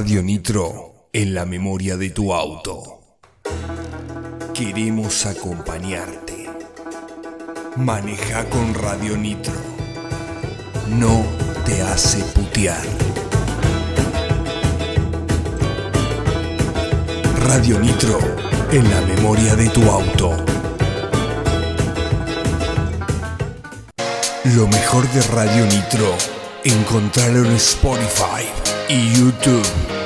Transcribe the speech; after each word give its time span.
Radio 0.00 0.22
Nitro 0.22 1.08
en 1.12 1.34
la 1.34 1.44
memoria 1.44 1.96
de 1.96 2.10
tu 2.10 2.32
auto. 2.32 3.00
Queremos 4.54 5.26
acompañarte. 5.26 6.48
Maneja 7.74 8.48
con 8.48 8.74
Radio 8.74 9.16
Nitro. 9.16 9.56
No 10.86 11.24
te 11.66 11.82
hace 11.82 12.22
putear. 12.32 12.86
Radio 17.40 17.80
Nitro 17.80 18.20
en 18.70 18.88
la 18.88 19.00
memoria 19.00 19.56
de 19.56 19.68
tu 19.70 19.82
auto. 19.82 20.36
Lo 24.44 24.68
mejor 24.68 25.08
de 25.08 25.22
Radio 25.22 25.66
Nitro, 25.66 26.14
encontrarlo 26.62 27.44
en 27.44 27.56
Spotify 27.56 28.46
y 28.88 29.12
YouTube. 29.12 29.97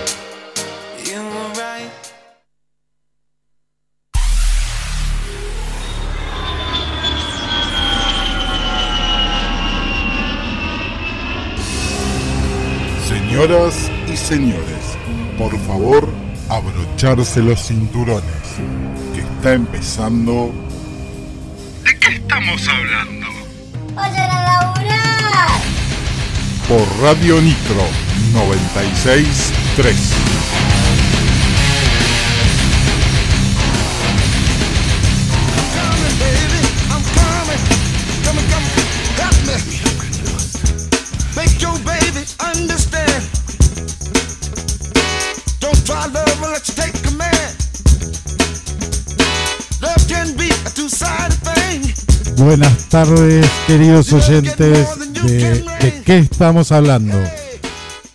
Señores, 14.32 14.96
por 15.36 15.52
favor, 15.66 16.08
abrocharse 16.48 17.42
los 17.42 17.66
cinturones, 17.66 18.24
que 19.12 19.20
está 19.20 19.52
empezando... 19.52 20.50
¿De 21.84 21.98
qué 21.98 22.14
estamos 22.14 22.66
hablando? 22.66 23.26
¡Vayan 23.94 24.30
a 24.30 24.42
laburar! 24.42 25.48
por 26.66 27.02
Radio 27.02 27.42
Nitro 27.42 27.84
963. 28.32 30.41
Buenas 52.42 52.88
tardes, 52.88 53.46
queridos 53.66 54.12
oyentes 54.12 54.88
de, 55.22 55.62
de 55.80 56.02
qué 56.04 56.18
estamos 56.18 56.72
hablando. 56.72 57.16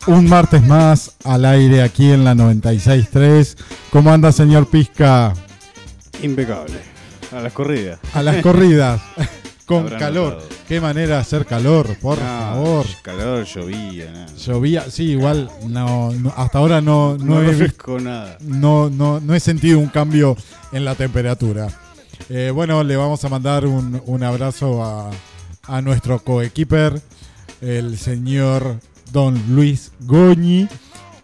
Un 0.05 0.27
martes 0.27 0.61
más 0.63 1.11
al 1.23 1.45
aire 1.45 1.81
aquí 1.81 2.11
en 2.11 2.23
la 2.25 2.33
96.3. 2.33 3.57
¿Cómo 3.89 4.11
anda, 4.11 4.31
señor 4.31 4.67
Pizca? 4.69 5.33
Impecable. 6.21 6.79
A 7.31 7.39
las 7.41 7.53
corridas. 7.53 7.99
A 8.13 8.21
las 8.21 8.41
corridas, 8.41 9.01
con 9.65 9.83
Habrán 9.83 9.99
calor. 9.99 10.33
notado. 10.33 10.49
Qué 10.67 10.81
manera 10.81 11.15
de 11.15 11.21
hacer 11.21 11.45
calor, 11.45 11.95
por 12.01 12.17
No, 12.17 12.23
favor. 12.25 12.85
Calor, 13.03 13.45
llovía, 13.45 14.11
nada. 14.11 14.27
Llovía, 14.35 14.85
sí, 14.91 15.11
igual 15.11 15.49
no, 15.67 16.11
no- 16.11 16.33
hasta 16.35 16.57
ahora 16.59 16.81
no, 16.81 17.17
no, 17.17 17.41
No, 17.41 17.49
he, 17.49 18.01
nada. 18.01 18.37
no, 18.41 18.89
no, 18.89 19.21
no 19.21 19.33
he 19.33 19.39
sentido 19.39 19.79
un 19.79 19.87
cambio 19.87 20.35
en 20.73 20.83
la 20.83 20.95
temperatura. 20.95 21.69
Eh, 22.29 22.51
bueno, 22.53 22.83
le 22.83 22.95
vamos 22.95 23.23
a 23.23 23.29
mandar 23.29 23.65
un, 23.65 24.01
un 24.05 24.23
abrazo 24.23 24.83
a, 24.83 25.11
a 25.63 25.81
nuestro 25.81 26.19
coequiper, 26.19 27.01
el 27.61 27.97
señor 27.97 28.79
Don 29.11 29.41
Luis 29.49 29.91
Goñi, 30.01 30.67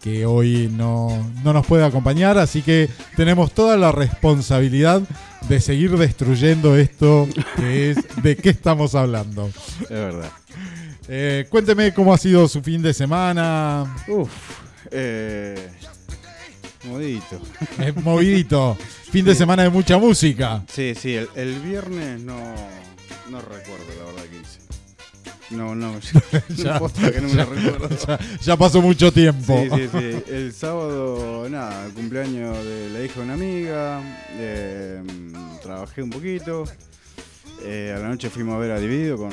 que 0.02 0.26
hoy 0.26 0.70
no, 0.74 1.08
no 1.42 1.52
nos 1.52 1.66
puede 1.66 1.84
acompañar, 1.84 2.38
así 2.38 2.62
que 2.62 2.88
tenemos 3.16 3.52
toda 3.52 3.76
la 3.76 3.92
responsabilidad 3.92 5.02
de 5.48 5.60
seguir 5.60 5.96
destruyendo 5.96 6.76
esto 6.76 7.28
que 7.56 7.90
es 7.90 7.98
de 8.22 8.36
qué 8.36 8.50
estamos 8.50 8.94
hablando. 8.94 9.50
Es 9.82 9.88
verdad. 9.88 10.30
Eh, 11.08 11.46
cuénteme 11.50 11.92
cómo 11.92 12.14
ha 12.14 12.18
sido 12.18 12.48
su 12.48 12.62
fin 12.62 12.80
de 12.80 12.94
semana. 12.94 13.94
Uf. 14.08 14.30
Eh, 14.90 15.70
modito. 16.86 17.40
Eh, 17.78 17.92
movidito. 18.02 18.76
Fin 19.10 19.24
de 19.24 19.34
semana 19.34 19.62
de 19.64 19.70
mucha 19.70 19.98
música. 19.98 20.62
Sí, 20.72 20.94
sí, 20.94 21.14
el, 21.14 21.28
el 21.34 21.60
viernes 21.60 22.20
no, 22.20 22.36
no 23.30 23.40
recuerdo 23.40 23.84
la 23.98 24.04
verdad 24.12 24.22
que 24.30 24.36
hice. 24.40 24.58
No, 25.50 25.74
no, 25.74 25.94
Ya, 26.56 26.80
que 27.12 27.20
no 27.20 27.28
me 27.28 27.34
ya, 27.34 27.44
lo 27.44 27.50
recuerdo. 27.54 27.88
ya- 28.06 28.18
ya 28.40 28.56
pasó 28.56 28.80
mucho 28.82 29.12
tiempo. 29.12 29.62
Sí, 29.62 29.68
sí, 29.70 29.88
sí. 29.92 30.22
El 30.32 30.52
sábado, 30.52 31.48
nada, 31.48 31.86
cumpleaños 31.94 32.56
de 32.64 32.90
la 32.90 33.04
hija 33.04 33.14
de 33.20 33.24
una 33.24 33.34
amiga. 33.34 34.00
eh, 34.38 35.02
mm, 35.04 35.60
trabajé 35.62 36.02
un 36.02 36.10
poquito. 36.10 36.64
eh, 37.62 37.94
a 37.96 38.00
la 38.00 38.08
noche 38.08 38.30
fuimos 38.30 38.54
a 38.54 38.58
ver 38.58 38.72
a 38.72 38.80
Dividido 38.80 39.16
con, 39.18 39.30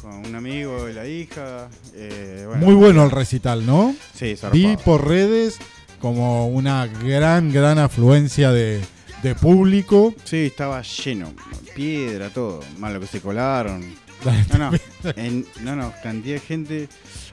con 0.00 0.14
un 0.26 0.34
amigo 0.34 0.88
y 0.88 0.92
la 0.92 1.06
hija. 1.06 1.68
eh, 1.94 2.44
bueno, 2.46 2.64
Muy 2.64 2.74
bueno 2.74 3.02
el 3.04 3.10
recital, 3.10 3.64
¿no? 3.66 3.94
Sí, 4.14 4.36
zarpado. 4.36 4.52
Vi 4.62 4.76
por 4.76 5.06
redes 5.08 5.56
como 6.02 6.48
una 6.48 6.86
gran, 6.86 7.50
gran 7.52 7.78
afluencia 7.78 8.50
de, 8.52 8.82
de 9.22 9.34
público. 9.34 10.14
Sí, 10.24 10.46
estaba 10.46 10.82
lleno. 10.82 11.32
Piedra, 11.74 12.28
todo. 12.28 12.60
Malo 12.78 13.00
que 13.00 13.06
se 13.06 13.20
colaron. 13.22 13.82
No, 14.56 14.70
no. 14.70 14.78
en- 15.16 15.44
no, 15.62 15.74
no, 15.74 15.92
cantidad 16.00 16.34
de 16.36 16.40
gente. 16.40 16.88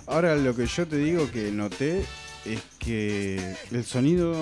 Ahora 0.07 0.35
lo 0.35 0.55
que 0.55 0.65
yo 0.65 0.87
te 0.87 0.97
digo 0.97 1.29
que 1.29 1.51
noté 1.51 2.03
es 2.45 2.59
que 2.79 3.55
el 3.71 3.83
sonido 3.85 4.33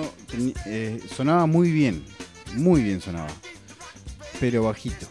eh, 0.64 0.98
sonaba 1.14 1.44
muy 1.44 1.70
bien. 1.70 2.02
Muy 2.54 2.82
bien 2.82 3.02
sonaba. 3.02 3.28
Pero 4.40 4.62
bajito. 4.62 5.06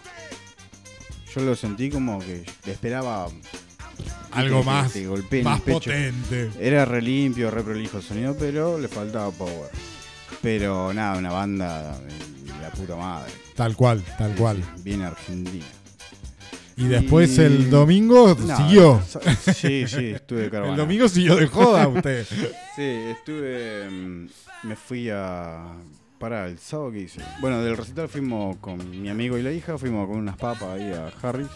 Yo 1.36 1.42
lo 1.42 1.56
sentí 1.56 1.92
como 1.92 2.18
que 2.18 2.44
esperaba 2.66 3.28
Algo 4.32 4.64
más, 4.64 4.96
en 4.96 5.10
más 5.44 5.58
el 5.60 5.64
pecho. 5.64 5.74
potente. 5.74 6.52
Era 6.60 6.86
re 6.86 7.02
limpio, 7.02 7.50
re 7.50 7.64
prolijo 7.64 7.98
el 7.98 8.04
sonido, 8.04 8.36
pero 8.38 8.78
le 8.78 8.88
faltaba 8.88 9.32
power. 9.32 9.70
Pero 10.42 10.94
nada, 10.94 11.18
una 11.18 11.32
banda 11.32 11.98
de 12.00 12.62
la 12.62 12.70
puta 12.72 12.96
madre. 12.96 13.32
Tal 13.56 13.76
cual, 13.76 14.04
tal 14.18 14.36
cual. 14.36 14.64
Bien 14.84 15.02
argentina. 15.02 15.66
Y 16.76 16.86
después 16.86 17.36
Y- 17.38 17.42
el 17.42 17.70
domingo 17.72 18.36
No, 18.40 18.58
siguió. 18.58 19.02
Sí, 19.56 19.88
sí, 19.88 20.12
estuve 20.12 20.42
de 20.44 20.50
caravana. 20.52 20.74
El 20.76 20.78
domingo 20.80 21.10
siguió 21.10 21.36
de 21.36 21.48
joda 21.48 21.88
usted. 21.88 22.26
Sí, 22.76 22.84
estuve. 22.84 23.90
mm, 23.90 24.28
Me 24.64 24.76
fui 24.76 25.10
a. 25.12 25.74
Para 26.20 26.48
el 26.48 26.60
sábado 26.60 26.92
que 26.92 27.00
hice. 27.02 27.22
Bueno, 27.42 27.62
del 27.64 27.76
recital 27.78 28.08
fuimos 28.10 28.58
con 28.58 28.88
mi 29.02 29.10
amigo 29.10 29.38
y 29.38 29.44
la 29.44 29.52
hija, 29.52 29.78
fuimos 29.80 30.08
con 30.08 30.18
unas 30.18 30.36
papas 30.38 30.70
ahí 30.80 30.92
a 30.92 31.12
Harris. 31.22 31.48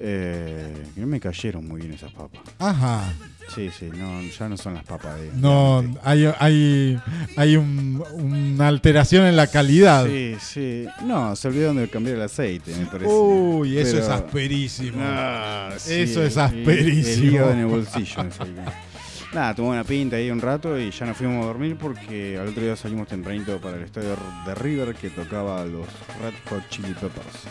Eh, 0.00 0.72
no 0.96 1.06
me 1.06 1.20
cayeron 1.20 1.66
muy 1.66 1.80
bien 1.80 1.92
esas 1.94 2.12
papas. 2.12 2.40
Ajá. 2.58 3.12
Sí, 3.54 3.70
sí, 3.78 3.90
no, 3.94 4.22
ya 4.22 4.48
no 4.48 4.56
son 4.56 4.74
las 4.74 4.84
papas 4.84 5.20
de. 5.20 5.30
No, 5.34 5.84
hay, 6.02 6.24
hay, 6.38 6.98
hay 7.36 7.56
un- 7.56 8.02
una 8.14 8.68
alteración 8.68 9.26
en 9.26 9.36
la 9.36 9.46
calidad. 9.46 10.06
Sí, 10.06 10.34
sí. 10.40 10.86
No, 11.04 11.36
se 11.36 11.48
olvidaron 11.48 11.76
de 11.76 11.88
cambiar 11.88 12.16
el 12.16 12.22
aceite, 12.22 12.74
me 12.74 12.86
parece. 12.86 13.10
Uy, 13.12 13.76
eso 13.78 13.92
Pero- 13.92 14.02
es 14.04 14.08
asperísimo. 14.10 14.96
Ah, 15.00 15.70
sí, 15.76 15.92
Eso 15.92 16.22
es 16.24 16.34
el- 16.36 16.42
asperísimo. 16.42 17.26
El 17.26 17.34
hígado 17.34 17.50
en 17.52 17.58
el 17.58 17.66
bolsillo. 17.66 18.24
Nada, 19.34 19.52
tomamos 19.54 19.74
una 19.74 19.84
pinta 19.84 20.16
ahí 20.16 20.30
un 20.30 20.40
rato 20.40 20.78
y 20.78 20.90
ya 20.92 21.06
nos 21.06 21.16
fuimos 21.16 21.42
a 21.42 21.46
dormir 21.48 21.76
porque 21.76 22.38
al 22.38 22.48
otro 22.48 22.62
día 22.62 22.76
salimos 22.76 23.08
tempranito 23.08 23.60
para 23.60 23.76
el 23.76 23.82
estadio 23.82 24.16
de 24.46 24.54
River 24.54 24.94
que 24.94 25.10
tocaba 25.10 25.64
los 25.64 25.86
Red 26.22 26.34
Hot 26.50 26.68
Chili 26.70 26.94
Peppers. 26.94 27.42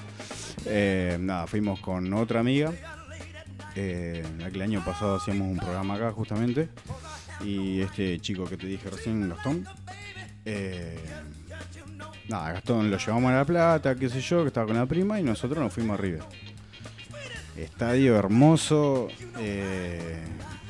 Eh, 0.66 1.18
nada, 1.20 1.48
fuimos 1.48 1.80
con 1.80 2.12
otra 2.14 2.40
amiga. 2.40 2.72
Eh, 3.76 4.24
el 4.46 4.62
año 4.62 4.84
pasado 4.86 5.16
hacíamos 5.16 5.48
un 5.48 5.58
programa 5.58 5.96
acá 5.96 6.12
justamente. 6.12 6.70
Y 7.44 7.82
este 7.82 8.20
chico 8.20 8.46
que 8.46 8.58
te 8.58 8.68
dije 8.68 8.90
recién, 8.90 9.28
Gastón. 9.30 9.66
eh, 10.46 10.98
nada, 12.30 12.54
Gastón 12.54 12.90
lo 12.92 12.98
llevamos 12.98 13.32
a 13.32 13.36
La 13.36 13.46
Plata, 13.46 13.96
qué 13.96 14.10
sé 14.10 14.22
yo, 14.22 14.42
que 14.44 14.48
estaba 14.48 14.68
con 14.68 14.76
la 14.78 14.86
prima 14.86 15.20
y 15.20 15.24
nosotros 15.24 15.62
nos 15.62 15.74
fuimos 15.74 15.98
a 15.98 16.02
River. 16.02 16.22
Estadio 17.58 18.16
hermoso, 18.18 19.10
eh, 19.40 20.24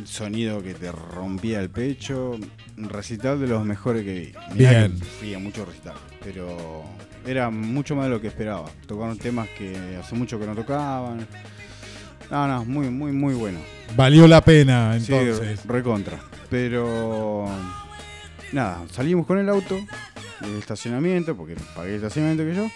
sonido 0.04 0.62
que 0.62 0.74
te 0.74 0.92
rompía 0.92 1.62
el 1.62 1.70
pecho, 1.70 2.32
un 2.78 2.90
recital 2.90 3.40
de 3.40 3.48
los 3.48 3.64
mejores 3.66 4.04
que 4.04 4.14
vi. 4.14 4.34
Mirá 4.56 4.72
Bien. 4.72 5.00
que 5.00 5.06
fui 5.06 5.34
a 5.34 5.40
muchos 5.40 5.66
recitales, 5.68 6.02
pero 6.22 6.84
era 7.26 7.50
mucho 7.50 7.96
más 7.96 8.06
de 8.06 8.12
lo 8.12 8.22
que 8.22 8.28
esperaba. 8.28 8.70
Tocaron 8.88 9.18
temas 9.18 9.48
que 9.50 9.98
hace 10.02 10.16
mucho 10.16 10.40
que 10.40 10.46
no 10.46 10.56
tocaban. 10.56 11.28
No, 12.32 12.48
no, 12.48 12.66
muy, 12.66 12.90
muy, 12.90 13.12
muy 13.12 13.34
bueno. 13.34 13.60
Valió 13.96 14.28
la 14.28 14.42
pena, 14.42 14.98
Sí, 15.00 15.14
entonces. 15.14 15.66
recontra. 15.66 16.20
Pero 16.50 17.46
nada, 18.52 18.84
salimos 18.92 19.26
con 19.28 19.38
el 19.38 19.50
auto 19.50 19.80
del 20.42 20.58
estacionamiento, 20.58 21.36
porque 21.36 21.56
pagué 21.76 21.90
el 21.92 21.96
estacionamiento 21.98 22.44
que 22.44 22.56
yo. 22.56 22.68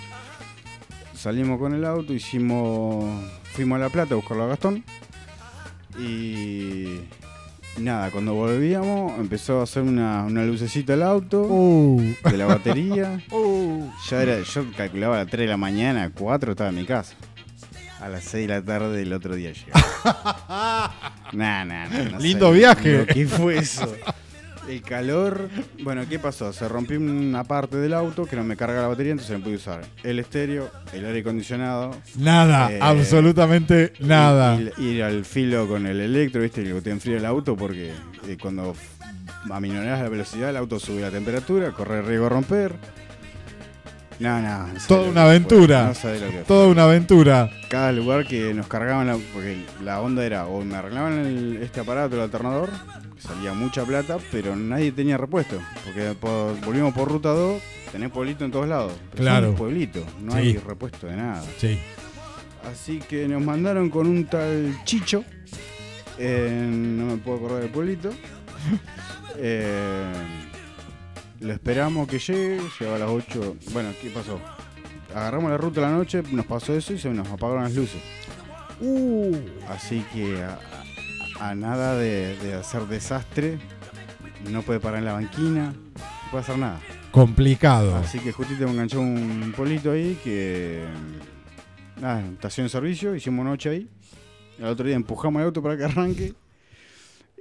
Salimos 1.15 1.59
con 1.59 1.73
el 1.73 1.83
auto, 1.85 2.13
hicimos. 2.13 3.05
Fuimos 3.53 3.77
a 3.77 3.79
La 3.79 3.89
Plata 3.89 4.13
a 4.13 4.17
buscarlo 4.17 4.43
a 4.43 4.47
Gastón. 4.47 4.83
Y 5.99 6.99
Nada, 7.77 8.09
cuando 8.09 8.33
volvíamos 8.33 9.19
empezó 9.19 9.59
a 9.59 9.63
hacer 9.63 9.83
una, 9.83 10.23
una 10.23 10.43
lucecita 10.43 10.93
el 10.95 11.03
auto 11.03 11.41
Uh, 11.43 12.01
de 12.29 12.37
la 12.37 12.45
batería. 12.47 13.21
uh. 13.31 13.91
Ya 14.09 14.21
era, 14.23 14.41
yo 14.41 14.65
calculaba 14.75 15.15
a 15.15 15.19
las 15.23 15.27
3 15.31 15.41
de 15.41 15.47
la 15.47 15.57
mañana, 15.57 16.09
4 16.13 16.51
estaba 16.51 16.69
en 16.71 16.75
mi 16.75 16.85
casa. 16.85 17.15
A 18.01 18.09
las 18.09 18.23
6 18.25 18.47
de 18.47 18.53
la 18.55 18.61
tarde 18.63 19.01
el 19.01 19.13
otro 19.13 19.35
día 19.35 19.51
llegaba. 19.53 20.93
nah, 21.33 21.63
nah, 21.65 21.87
nah, 21.87 22.03
no 22.11 22.19
Lindo 22.19 22.51
sé 22.51 22.57
viaje. 22.57 23.05
que 23.07 23.25
fue 23.27 23.57
eso? 23.57 23.93
El 24.67 24.81
calor. 24.81 25.47
Bueno, 25.81 26.03
¿qué 26.09 26.19
pasó? 26.19 26.51
Se 26.51 26.67
rompió 26.67 26.99
una 26.99 27.43
parte 27.45 27.77
del 27.77 27.93
auto 27.93 28.25
que 28.25 28.35
no 28.35 28.43
me 28.43 28.57
carga 28.57 28.81
la 28.81 28.87
batería, 28.89 29.13
entonces 29.13 29.37
no 29.37 29.43
pude 29.43 29.55
usar 29.55 29.81
el 30.03 30.19
estéreo, 30.19 30.69
el 30.91 31.05
aire 31.05 31.21
acondicionado. 31.21 31.95
Nada, 32.17 32.71
Eh, 32.71 32.79
absolutamente 32.81 33.93
nada. 33.99 34.59
Ir 34.77 35.03
al 35.03 35.23
filo 35.23 35.67
con 35.67 35.87
el 35.87 36.01
electro, 36.01 36.41
¿viste? 36.41 36.63
Que 36.63 36.73
te 36.81 36.89
enfría 36.91 37.17
el 37.17 37.25
auto 37.25 37.55
porque 37.55 37.91
eh, 38.27 38.37
cuando 38.41 38.75
aminoras 39.49 40.01
la 40.01 40.09
velocidad, 40.09 40.49
el 40.49 40.57
auto 40.57 40.79
sube 40.79 40.99
la 41.01 41.11
temperatura, 41.11 41.71
corre 41.71 42.01
riesgo 42.01 42.25
de 42.25 42.29
romper. 42.29 42.75
No, 44.19 44.41
no. 44.41 44.65
Toda 44.87 45.03
una 45.03 45.11
fue, 45.21 45.21
aventura. 45.21 45.85
No 45.89 45.93
sabés 45.93 46.21
lo 46.21 46.27
que 46.27 46.33
fue. 46.37 46.43
Toda 46.43 46.67
una 46.67 46.83
aventura. 46.83 47.49
Cada 47.69 47.91
lugar 47.91 48.25
que 48.27 48.51
nos 48.53 48.67
cargaban, 48.67 49.05
la- 49.07 49.17
porque 49.31 49.63
la 49.83 50.01
onda 50.01 50.25
era 50.25 50.47
o 50.47 50.61
me 50.65 50.75
arreglaban 50.75 51.19
el- 51.19 51.59
este 51.61 51.81
aparato, 51.81 52.15
el 52.15 52.21
alternador, 52.23 52.69
salía 53.19 53.53
mucha 53.53 53.83
plata, 53.83 54.17
pero 54.31 54.55
nadie 54.55 54.91
tenía 54.91 55.17
repuesto. 55.17 55.59
Porque 55.85 56.13
por- 56.19 56.59
volvimos 56.65 56.93
por 56.93 57.07
ruta 57.09 57.29
2, 57.29 57.61
tenés 57.91 58.11
pueblito 58.11 58.45
en 58.45 58.51
todos 58.51 58.67
lados. 58.67 58.93
Pero 59.11 59.23
Claro. 59.23 59.55
pueblito, 59.55 60.03
no 60.21 60.33
Sí. 60.33 60.37
hay 60.39 60.57
repuesto 60.57 61.07
de 61.07 61.15
nada. 61.15 61.43
Sí. 61.57 61.79
Así 62.71 62.99
que 62.99 63.27
nos 63.27 63.41
mandaron 63.41 63.89
con 63.89 64.07
un 64.07 64.25
tal 64.25 64.77
Chicho. 64.83 65.23
eh, 66.19 66.67
no 66.71 67.05
me 67.05 67.17
puedo 67.17 67.37
acordar 67.37 67.61
del 67.61 67.71
pueblito. 67.71 68.09
Eh, 69.39 70.13
lo 71.41 71.53
esperamos 71.53 72.07
que 72.07 72.17
llegue. 72.17 72.59
Llegaba 72.79 72.95
a 72.95 72.99
las 73.01 73.09
8. 73.09 73.55
Bueno, 73.71 73.89
¿qué 74.01 74.09
pasó? 74.09 74.39
Agarramos 75.13 75.51
la 75.51 75.57
ruta 75.57 75.79
a 75.85 75.91
la 75.91 75.95
noche, 75.95 76.23
nos 76.31 76.45
pasó 76.47 76.73
eso 76.75 76.93
y 76.93 76.97
se 76.97 77.09
nos 77.11 77.27
apagaron 77.27 77.61
las 77.63 77.75
luces. 77.75 78.01
Así 79.69 80.03
que 80.13 80.41
a, 80.43 80.59
a- 81.39 81.55
nada 81.55 81.95
de, 81.97 82.37
de 82.37 82.53
hacer 82.53 82.83
desastre, 82.83 83.57
no 84.49 84.61
puede 84.61 84.79
parar 84.79 84.99
en 84.99 85.05
la 85.05 85.13
banquina, 85.13 85.73
no 85.73 86.31
puede 86.31 86.43
hacer 86.43 86.57
nada. 86.57 86.79
Complicado. 87.11 87.95
Así 87.95 88.19
que 88.19 88.31
justito 88.31 88.65
me 88.65 88.71
enganchó 88.71 88.99
un 88.99 89.53
polito 89.55 89.91
ahí 89.91 90.19
que. 90.23 90.83
Nada, 92.01 92.21
estación 92.27 92.65
de 92.65 92.69
servicio, 92.69 93.15
hicimos 93.15 93.43
noche 93.45 93.69
ahí. 93.69 93.89
El 94.59 94.65
otro 94.65 94.85
día 94.85 94.95
empujamos 94.95 95.39
el 95.39 95.45
auto 95.47 95.63
para 95.63 95.77
que 95.77 95.83
arranque. 95.85 96.33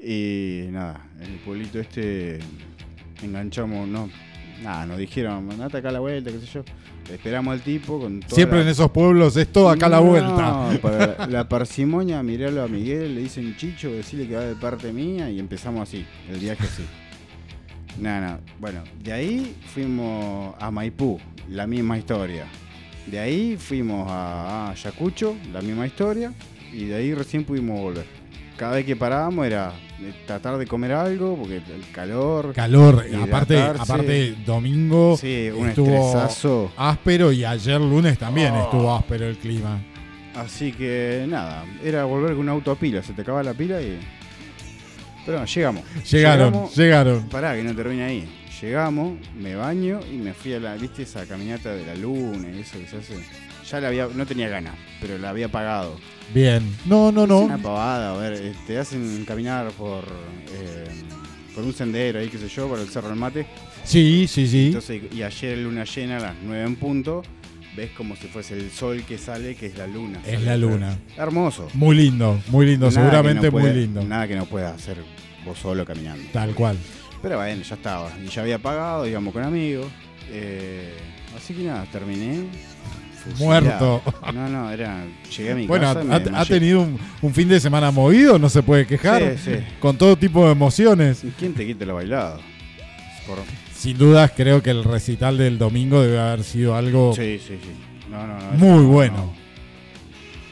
Y 0.03 0.69
nada, 0.71 1.07
en 1.21 1.33
el 1.33 1.39
pueblito 1.41 1.79
este 1.79 2.39
enganchamos, 3.23 3.87
no. 3.89 4.09
Nada, 4.63 4.87
nos 4.87 4.99
dijeron, 4.99 5.51
andate 5.51 5.77
acá 5.79 5.91
a 5.91 5.93
la 5.93 6.01
vuelta, 6.01 6.31
qué 6.31 6.39
sé 6.41 6.47
yo. 6.47 6.65
Esperamos 7.13 7.53
al 7.53 7.61
tipo 7.61 8.01
con 8.01 8.21
toda 8.21 8.35
Siempre 8.35 8.59
la- 8.59 8.65
en 8.65 8.69
esos 8.71 8.91
pueblos 8.91 9.37
es 9.37 9.49
todo 9.53 9.69
acá 9.71 9.87
a 9.87 9.89
la 9.91 9.97
no, 10.01 10.05
vuelta. 10.07 10.79
para 10.83 11.27
la 11.29 11.49
parsimonia, 11.49 12.23
mirarlo 12.23 12.63
a 12.63 12.69
Miguel, 12.69 13.15
le 13.15 13.21
dicen 13.23 13.55
Chicho, 13.57 13.91
decirle 13.93 14.27
que 14.27 14.35
va 14.35 14.43
de 14.43 14.57
parte 14.57 14.93
mía 14.93 15.31
y 15.31 15.39
empezamos 15.39 15.89
así, 15.89 16.05
el 16.31 16.39
viaje 16.41 16.65
así. 16.65 16.85
Nada, 18.01 18.21
nada. 18.21 18.41
Bueno, 18.59 18.83
de 19.03 19.13
ahí 19.13 19.57
fuimos 19.73 20.55
a 20.59 20.71
Maipú, 20.71 21.19
la 21.49 21.67
misma 21.67 21.97
historia. 21.99 22.45
De 23.07 23.19
ahí 23.21 23.57
fuimos 23.59 24.11
a, 24.11 24.67
a 24.67 24.71
Ayacucho, 24.73 25.37
la 25.53 25.61
misma 25.63 25.87
historia. 25.87 26.33
Y 26.73 26.87
de 26.87 26.97
ahí 26.97 27.15
recién 27.15 27.45
pudimos 27.45 27.81
volver. 27.81 28.05
Cada 28.57 28.77
vez 28.77 28.87
que 28.87 28.97
parábamos 28.97 29.47
era 29.47 29.73
eh, 30.01 30.13
tratar 30.27 30.57
de 30.57 30.67
comer 30.67 30.93
algo, 30.93 31.37
porque 31.37 31.57
el 31.57 31.91
calor. 31.93 32.53
Calor, 32.55 33.05
aparte, 33.23 33.61
aparte 33.61 34.35
domingo 34.47 35.17
Sí, 35.21 35.51
un 35.55 35.69
estuvo 35.69 35.95
estresazo. 35.95 36.73
áspero 36.77 37.33
y 37.33 37.45
ayer 37.45 37.81
lunes 37.81 38.17
también 38.19 38.55
Oh. 38.55 38.63
estuvo 38.65 38.95
áspero 38.95 39.27
el 39.27 39.37
clima. 39.37 39.79
Así 40.35 40.73
que 40.73 41.25
nada, 41.29 41.65
era 41.83 42.05
volver 42.05 42.31
con 42.33 42.41
un 42.41 42.49
auto 42.51 42.71
a 42.71 42.77
pila, 42.77 43.03
se 43.03 43.13
te 43.13 43.23
acaba 43.23 43.43
la 43.43 43.55
pila 43.55 43.81
y. 43.81 43.99
Pero 45.25 45.41
no, 45.41 45.45
llegamos. 45.45 45.83
Llegaron, 46.11 46.47
Llegamos- 46.53 46.77
llegaron. 46.77 47.29
Pará, 47.29 47.57
que 47.57 47.63
no 47.65 47.75
termina 47.75 48.07
ahí. 48.07 48.29
Llegamos, 48.63 49.19
me 49.39 49.55
baño 49.55 50.01
y 50.11 50.17
me 50.17 50.33
fui 50.33 50.55
a 50.55 50.61
la, 50.61 50.77
¿viste 50.77 51.03
esa 51.03 51.27
caminata 51.27 51.75
de 51.75 51.85
la 51.85 51.95
luna 51.95 52.49
y 52.55 52.61
eso 52.61 52.79
que 52.79 52.87
se 52.87 52.97
hace? 52.99 53.15
Ya 53.71 53.81
la 53.81 53.89
había, 53.89 54.09
no 54.15 54.25
tenía 54.25 54.49
ganas, 54.49 54.75
pero 55.01 55.19
la 55.19 55.31
había 55.31 55.49
pagado. 55.51 55.99
Bien. 56.35 56.63
No, 56.87 57.13
no, 57.13 57.23
Es 57.25 57.29
no. 57.29 57.39
una 57.41 57.59
pavada, 57.59 58.15
a 58.15 58.17
ver, 58.19 58.33
eh, 58.35 58.53
te 58.67 58.79
hacen 58.79 59.25
caminar 59.27 59.71
por, 59.73 60.05
eh, 60.53 60.87
por 61.55 61.65
un 61.65 61.73
sendero 61.73 62.19
ahí, 62.19 62.29
qué 62.29 62.39
sé 62.39 62.49
yo, 62.49 62.69
por 62.69 62.79
el 62.79 62.89
Cerro 62.89 63.09
del 63.09 63.17
Mate. 63.19 63.47
Sí, 63.85 64.27
sí, 64.29 64.47
sí. 64.47 64.67
Entonces, 64.67 65.03
y 65.13 65.23
ayer 65.23 65.59
luna 65.59 65.85
llena 65.85 66.17
a 66.17 66.21
las 66.21 66.35
9 66.45 66.65
en 66.65 66.77
punto, 66.77 67.23
ves 67.77 67.91
como 67.97 68.17
si 68.17 68.27
fuese 68.27 68.55
el 68.55 68.71
sol 68.71 69.05
que 69.07 69.19
sale, 69.19 69.55
que 69.55 69.67
es 69.67 69.79
la 69.79 69.87
luna. 69.87 70.21
Es 70.27 70.43
la 70.43 70.57
luna. 70.57 70.99
Hermoso. 71.17 71.69
Muy 71.75 71.95
lindo, 71.97 72.41
muy 72.49 72.67
lindo. 72.67 72.91
Nada 72.91 73.01
Seguramente 73.03 73.47
no 73.47 73.53
pueda- 73.53 73.67
muy 73.73 73.81
lindo. 73.81 74.03
Nada 74.05 74.27
que 74.29 74.35
no 74.37 74.47
puedas 74.47 74.75
hacer 74.75 74.99
vos 75.45 75.59
solo 75.59 75.85
caminando. 75.85 76.25
Tal 76.33 76.55
cual. 76.55 76.77
Pero 77.23 77.37
bueno, 77.37 77.63
ya 77.63 77.75
estaba. 77.77 78.11
Y 78.25 78.29
ya 78.29 78.43
había 78.43 78.59
pagado, 78.59 79.07
íbamos 79.07 79.33
con 79.33 79.43
amigos. 79.45 79.87
Eh, 80.31 80.93
así 81.37 81.55
que 81.55 81.63
nada, 81.63 81.85
terminé. 81.93 82.45
Muerto. 83.39 84.03
No, 84.33 84.49
no, 84.49 84.71
era. 84.71 85.05
Llegué 85.37 85.53
a 85.53 85.55
mi 85.55 85.67
Bueno, 85.67 85.87
casa. 85.87 86.01
ha, 86.01 86.05
me 86.21 86.39
ha 86.39 86.45
tenido 86.45 86.81
un, 86.83 86.99
un 87.23 87.35
fin 87.35 87.49
de 87.49 87.61
semana 87.61 87.91
movido, 87.91 88.39
no 88.39 88.49
se 88.49 88.63
puede 88.63 88.87
quejar. 88.87 89.37
Sí, 89.39 89.53
sí. 89.53 89.65
Con 89.81 89.97
todo 89.99 90.17
tipo 90.17 90.45
de 90.47 90.53
emociones. 90.53 91.25
¿Y 91.25 91.29
¿Quién 91.39 91.55
te 91.55 91.67
quita 91.67 91.85
lo 91.85 91.95
bailado? 91.97 92.41
Por- 93.27 93.39
Sin 93.75 93.99
dudas, 93.99 94.33
creo 94.37 94.63
que 94.63 94.71
el 94.71 94.85
recital 94.85 95.37
del 95.39 95.59
domingo 95.59 96.01
debe 96.03 96.19
haber 96.19 96.45
sido 96.45 96.75
algo 96.77 97.13
Sí, 97.15 97.39
sí, 97.39 97.59
sí. 97.63 97.71
No, 98.11 98.27
no, 98.27 98.39
no. 98.39 98.51
muy 98.59 98.85
bueno. 98.85 99.17
no. 99.17 99.33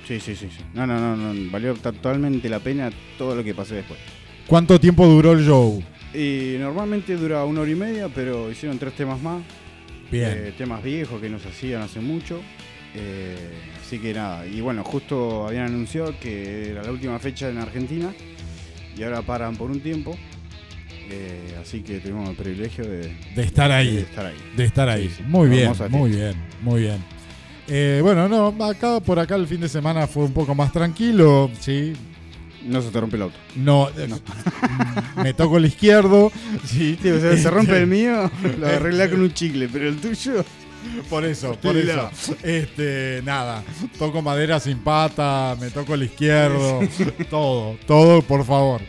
Sí, 0.06 0.20
sí, 0.20 0.36
sí, 0.36 0.48
sí. 0.50 0.62
No, 0.74 0.86
no, 0.86 0.98
no, 1.00 1.16
no. 1.16 1.50
Valió 1.50 1.74
totalmente 1.74 2.48
la 2.48 2.58
pena 2.58 2.90
todo 3.16 3.34
lo 3.34 3.42
que 3.42 3.54
pasé 3.54 3.76
después. 3.76 3.98
¿Cuánto 4.46 4.78
tiempo 4.78 5.06
duró 5.06 5.32
el 5.32 5.46
show? 5.46 5.82
Y 6.12 6.56
normalmente 6.58 7.16
dura 7.16 7.44
una 7.44 7.62
hora 7.62 7.70
y 7.70 7.74
media, 7.74 8.08
pero 8.14 8.50
hicieron 8.50 8.78
tres 8.78 8.94
temas 8.94 9.20
más. 9.22 9.42
Bien. 10.12 10.30
Eh, 10.34 10.54
temas 10.58 10.82
viejos 10.82 11.20
que 11.20 11.30
nos 11.30 11.44
hacían 11.46 11.80
hace 11.82 12.00
mucho. 12.00 12.40
Eh, 12.94 13.36
así 13.84 13.98
que 13.98 14.14
nada. 14.14 14.46
Y 14.46 14.60
bueno, 14.60 14.84
justo 14.84 15.46
habían 15.46 15.66
anunciado 15.66 16.18
que 16.18 16.70
era 16.70 16.82
la 16.82 16.90
última 16.90 17.18
fecha 17.18 17.48
en 17.48 17.58
Argentina. 17.58 18.12
Y 18.96 19.02
ahora 19.02 19.22
paran 19.22 19.56
por 19.56 19.70
un 19.70 19.80
tiempo. 19.80 20.16
Eh, 21.10 21.56
así 21.60 21.82
que 21.82 21.98
tuvimos 22.00 22.30
el 22.30 22.36
privilegio 22.36 22.84
de, 22.84 23.14
de 23.34 23.42
estar 23.42 23.68
de 23.68 23.74
ahí. 23.74 23.98
estar 23.98 24.26
ahí. 24.26 24.36
De 24.56 24.64
estar 24.64 24.88
ahí. 24.88 25.08
Sí, 25.08 25.14
sí. 25.18 25.22
Muy 25.26 25.48
bien, 25.48 25.72
muy 25.90 26.10
bien, 26.10 26.34
muy 26.62 26.80
bien. 26.82 27.04
Eh, 27.68 28.00
bueno, 28.02 28.28
no, 28.28 28.48
acá 28.64 29.00
por 29.00 29.18
acá 29.18 29.36
el 29.36 29.46
fin 29.46 29.60
de 29.60 29.68
semana 29.68 30.06
fue 30.06 30.24
un 30.24 30.32
poco 30.32 30.54
más 30.54 30.72
tranquilo, 30.72 31.50
sí. 31.60 31.92
No 32.64 32.80
se 32.80 32.90
te 32.90 32.98
rompe 33.00 33.16
el 33.16 33.22
auto. 33.22 33.36
No, 33.56 33.88
eh, 33.90 34.08
me 35.22 35.34
toco 35.34 35.58
el 35.58 35.66
izquierdo, 35.66 36.32
sí. 36.64 36.98
Sí, 37.00 37.10
o 37.10 37.20
sea, 37.20 37.36
se 37.36 37.50
rompe 37.50 37.76
el 37.76 37.86
mío, 37.86 38.30
lo 38.58 38.66
arregla 38.66 39.08
con 39.10 39.20
un 39.20 39.32
chicle, 39.32 39.68
pero 39.70 39.88
el 39.88 39.96
tuyo. 39.96 40.44
Por 41.10 41.24
eso, 41.24 41.54
por 41.60 41.76
eso. 41.76 42.10
Este, 42.42 43.20
nada, 43.24 43.62
toco 43.98 44.22
madera 44.22 44.60
sin 44.60 44.78
pata, 44.78 45.56
me 45.60 45.70
toco 45.70 45.94
el 45.94 46.04
izquierdo, 46.04 46.80
todo, 47.30 47.76
todo, 47.86 48.22
por 48.22 48.44
favor. 48.44 48.80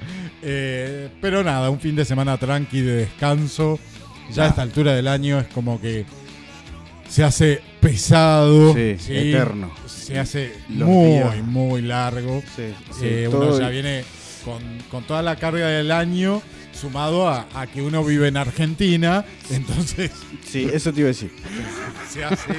Eh, 0.42 1.10
pero 1.22 1.44
nada, 1.44 1.70
un 1.70 1.80
fin 1.80 1.96
de 1.96 2.06
semana 2.06 2.38
tranqui 2.38 2.82
de 2.82 2.96
descanso. 2.98 3.80
Ya 4.34 4.46
a 4.46 4.48
esta 4.48 4.62
altura 4.64 4.94
del 4.96 5.08
año 5.08 5.40
es 5.40 5.48
como 5.48 5.80
que 5.80 6.06
se 7.08 7.24
hace 7.24 7.62
pesado, 7.80 8.74
Sí, 8.74 8.96
¿sí? 9.00 9.16
eterno. 9.16 9.72
Se 9.88 10.18
hace 10.20 10.52
Los 10.70 10.88
muy, 10.88 11.08
días. 11.12 11.38
muy 11.44 11.82
largo. 11.82 12.42
Sí, 12.56 12.74
Eh, 13.04 13.30
uno 13.32 13.60
ya 13.60 13.70
viene 13.70 14.04
con, 14.44 14.62
con 14.90 15.04
toda 15.04 15.22
la 15.22 15.36
carga 15.36 15.68
del 15.68 15.92
año 15.92 16.42
sumado 16.75 17.27
a, 17.27 17.48
a 17.53 17.67
que 17.67 17.82
uno 17.82 18.03
vive 18.03 18.27
en 18.27 18.38
Argentina, 18.38 19.24
entonces 19.50 20.12
Sí, 20.46 20.70
eso 20.72 20.94
te 20.94 21.00
iba 21.01 21.08
a 21.08 21.13
decir. 21.13 21.32
se 22.10 22.24
hace 22.24 22.51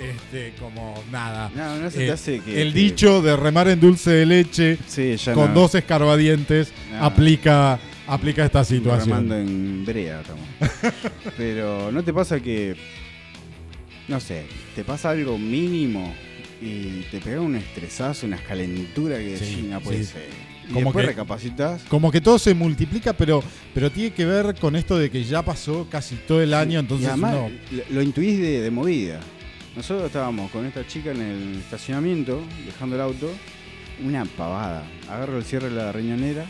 este, 0.00 0.52
como 0.60 1.02
nada. 1.10 1.50
No, 1.54 1.76
no 1.78 1.90
se 1.90 1.98
te 1.98 2.06
Eh, 2.06 2.10
hace 2.12 2.40
que. 2.40 2.62
el 2.62 2.72
que- 2.72 2.78
dicho 2.78 3.22
de 3.22 3.36
remar 3.36 3.68
en 3.68 3.80
dulce 3.80 4.10
de 4.10 4.26
leche 4.26 4.78
Sí, 4.86 5.16
con 5.34 5.54
no. 5.54 5.60
dos 5.60 5.74
escarbadientes 5.74 6.72
aplica, 7.00 7.78
aplica 8.06 8.44
esta 8.44 8.64
situación. 8.64 9.08
Remando 9.28 9.36
en 9.38 9.84
brea 9.84 10.20
estamos. 10.20 10.46
Pero 11.36 11.90
¿no 11.90 12.02
te 12.04 12.12
pasa 12.12 12.38
que, 12.40 12.76
no 14.08 14.20
sé, 14.20 14.44
te 14.74 14.84
pasa 14.84 15.10
algo 15.10 15.38
mínimo 15.38 16.14
y 16.60 17.00
te 17.10 17.18
pega 17.20 17.40
un 17.40 17.56
estresazo, 17.56 18.26
una 18.26 18.36
calentura 18.38 19.18
que 19.18 19.36
Sí, 19.38 19.66
no 19.68 19.80
puede 19.80 20.04
sí. 20.04 20.12
ser? 20.12 20.51
Y 20.68 20.72
Como 20.72 20.84
después 20.86 21.04
que- 21.04 21.10
recapacitas. 21.12 21.82
Como 21.88 22.10
que 22.12 22.20
todo 22.20 22.38
se 22.38 22.54
multiplica, 22.54 23.12
pero, 23.12 23.42
pero 23.74 23.90
tiene 23.90 24.12
que 24.12 24.24
ver 24.24 24.54
con 24.60 24.76
esto 24.76 24.96
de 24.98 25.10
que 25.10 25.22
ya 25.24 25.42
pasó 25.42 25.86
casi 25.90 26.14
todo 26.16 26.40
el 26.42 26.54
año, 26.54 26.78
entonces 26.80 27.06
y 27.06 27.10
además 27.10 27.34
uno- 27.36 27.50
lo, 27.88 27.94
lo 27.96 28.02
intuís 28.02 28.38
de, 28.40 28.60
de 28.60 28.70
movida. 28.70 29.20
Nosotros 29.76 30.06
estábamos 30.06 30.50
con 30.50 30.64
esta 30.66 30.86
chica 30.86 31.10
en 31.12 31.20
el 31.22 31.54
estacionamiento, 31.58 32.40
dejando 32.66 32.94
el 32.96 33.02
auto, 33.02 33.30
una 34.04 34.24
pavada. 34.24 34.84
Agarro 35.10 35.38
el 35.38 35.44
cierre 35.44 35.68
de 35.70 35.76
la 35.76 35.92
riñonera 35.92 36.44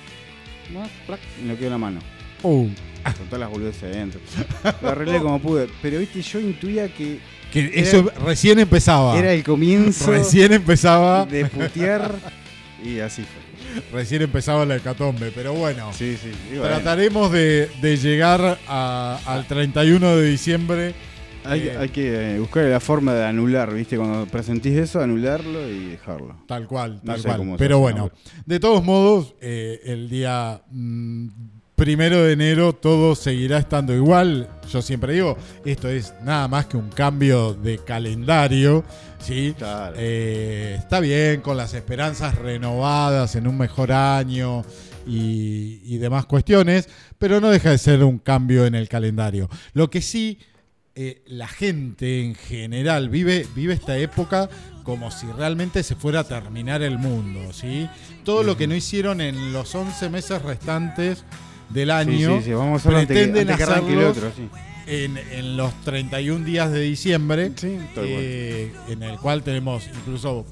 y 0.71 1.47
no 1.47 1.57
quedó 1.59 1.71
la 1.71 1.79
mano. 1.79 2.01
Uh, 2.43 2.67
Con 3.05 3.27
todas 3.27 3.41
las 3.41 3.51
boludeces 3.51 3.83
adentro. 3.85 4.21
Lo 4.83 4.89
arreglé 4.89 5.19
como 5.21 5.41
pude. 5.41 5.69
Pero 5.81 5.99
viste, 6.01 6.21
yo 6.23 6.41
intuía 6.41 6.89
que 6.93 7.19
que 7.53 7.71
eso 7.75 8.11
recién 8.25 8.59
empezaba. 8.59 9.19
era 9.19 9.33
el 9.35 9.45
comienzo 9.45 10.11
Recién 10.11 10.53
empezaba. 10.55 11.27
de 11.27 11.45
putear. 11.47 12.15
Y 12.83 12.99
así 12.99 13.23
fue. 13.23 13.52
Recién 13.93 14.23
empezaba 14.23 14.65
la 14.67 14.77
hecatombe. 14.77 15.33
Pero 15.35 15.55
bueno. 15.55 15.93
Sí, 15.93 16.17
sí. 16.21 16.31
bueno, 16.51 16.65
Trataremos 16.65 17.31
de, 17.33 17.69
de 17.81 17.97
llegar 17.97 18.59
a- 18.69 19.19
al 19.27 19.47
31 19.47 20.17
de 20.17 20.27
diciembre. 20.31 20.95
hay, 21.45 21.61
eh, 21.69 21.77
hay 21.79 21.89
que 21.89 22.39
buscar 22.39 22.65
la 22.65 22.79
forma 22.81 23.15
de 23.15 23.25
anular, 23.25 23.73
viste, 23.75 23.97
cuando 23.97 24.27
presentís 24.27 24.75
eso, 24.79 25.01
anularlo 25.01 25.69
y 25.69 25.87
dejarlo. 25.91 26.37
Tal 26.47 26.67
cual, 26.69 27.01
No 27.03 27.13
tal 27.15 27.21
sé 27.21 27.29
cual. 27.29 27.55
Pero 27.59 27.79
bueno, 27.81 28.11
de 28.47 28.61
todos 28.61 28.85
modos, 28.85 29.35
eh, 29.41 29.81
el 29.85 30.09
día 30.09 30.63
mm, 30.71 31.29
primero 31.83 32.23
de 32.23 32.35
enero 32.35 32.73
todo 32.75 33.17
seguirá 33.17 33.59
estando 33.59 33.93
igual. 33.93 34.49
Yo 34.71 34.81
siempre 34.81 35.15
digo, 35.15 35.37
esto 35.65 35.89
es 35.89 36.15
nada 36.23 36.47
más 36.47 36.67
que 36.67 36.77
un 36.77 36.91
cambio 36.91 37.55
de 37.55 37.79
calendario. 37.79 38.85
¿sí? 39.19 39.53
Claro. 39.59 39.97
Eh, 39.99 40.77
está 40.79 41.01
bien 41.01 41.41
con 41.41 41.57
las 41.57 41.75
esperanzas 41.75 42.37
renovadas 42.37 43.35
en 43.35 43.49
un 43.49 43.59
mejor 43.59 43.91
año 43.91 44.65
y, 45.09 45.81
y 45.85 45.99
demás 45.99 46.27
cuestiones, 46.27 46.89
pero 47.19 47.41
no 47.41 47.51
deja 47.51 47.71
de 47.71 47.79
ser 47.79 48.05
un 48.05 48.21
cambio 48.21 48.65
en 48.65 48.77
el 48.77 48.89
calendario. 48.89 49.49
Lo 49.73 49.91
que 49.91 50.03
sí, 50.03 50.39
eh, 50.95 51.25
la 51.27 51.49
gente 51.49 52.23
en 52.23 52.37
general 52.37 53.09
vive, 53.09 53.45
vive 53.57 53.75
esta 53.75 53.99
época 53.99 54.49
como 54.85 55.11
si 55.11 55.27
realmente 55.27 55.83
se 55.83 55.97
fuera 55.97 56.21
a 56.21 56.25
terminar 56.29 56.81
el 56.83 57.01
mundo. 57.01 57.53
¿sí? 57.53 57.89
Todo 58.23 58.45
lo 58.45 58.57
que 58.57 58.69
no 58.69 58.77
hicieron 58.77 59.21
en 59.21 59.53
los 59.53 59.75
11 59.75 60.11
meses 60.11 60.43
restantes 60.43 61.25
del 61.73 61.91
año 61.91 62.39
sí, 62.39 62.45
sí, 62.47 62.53
vamos 62.53 62.85
a 62.87 62.89
que, 62.91 62.95
pretenden 62.97 63.51
antes 63.51 63.57
que 63.57 63.63
arranque 63.73 63.93
el 63.93 64.05
otro, 64.05 64.33
sí. 64.37 64.49
en, 64.87 65.17
en 65.19 65.57
los 65.57 65.73
31 65.83 66.45
días 66.45 66.71
de 66.71 66.81
diciembre, 66.81 67.53
eh, 67.97 68.73
en 68.89 69.03
el 69.03 69.19
cual 69.19 69.43
tenemos 69.43 69.85
incluso 69.95 70.45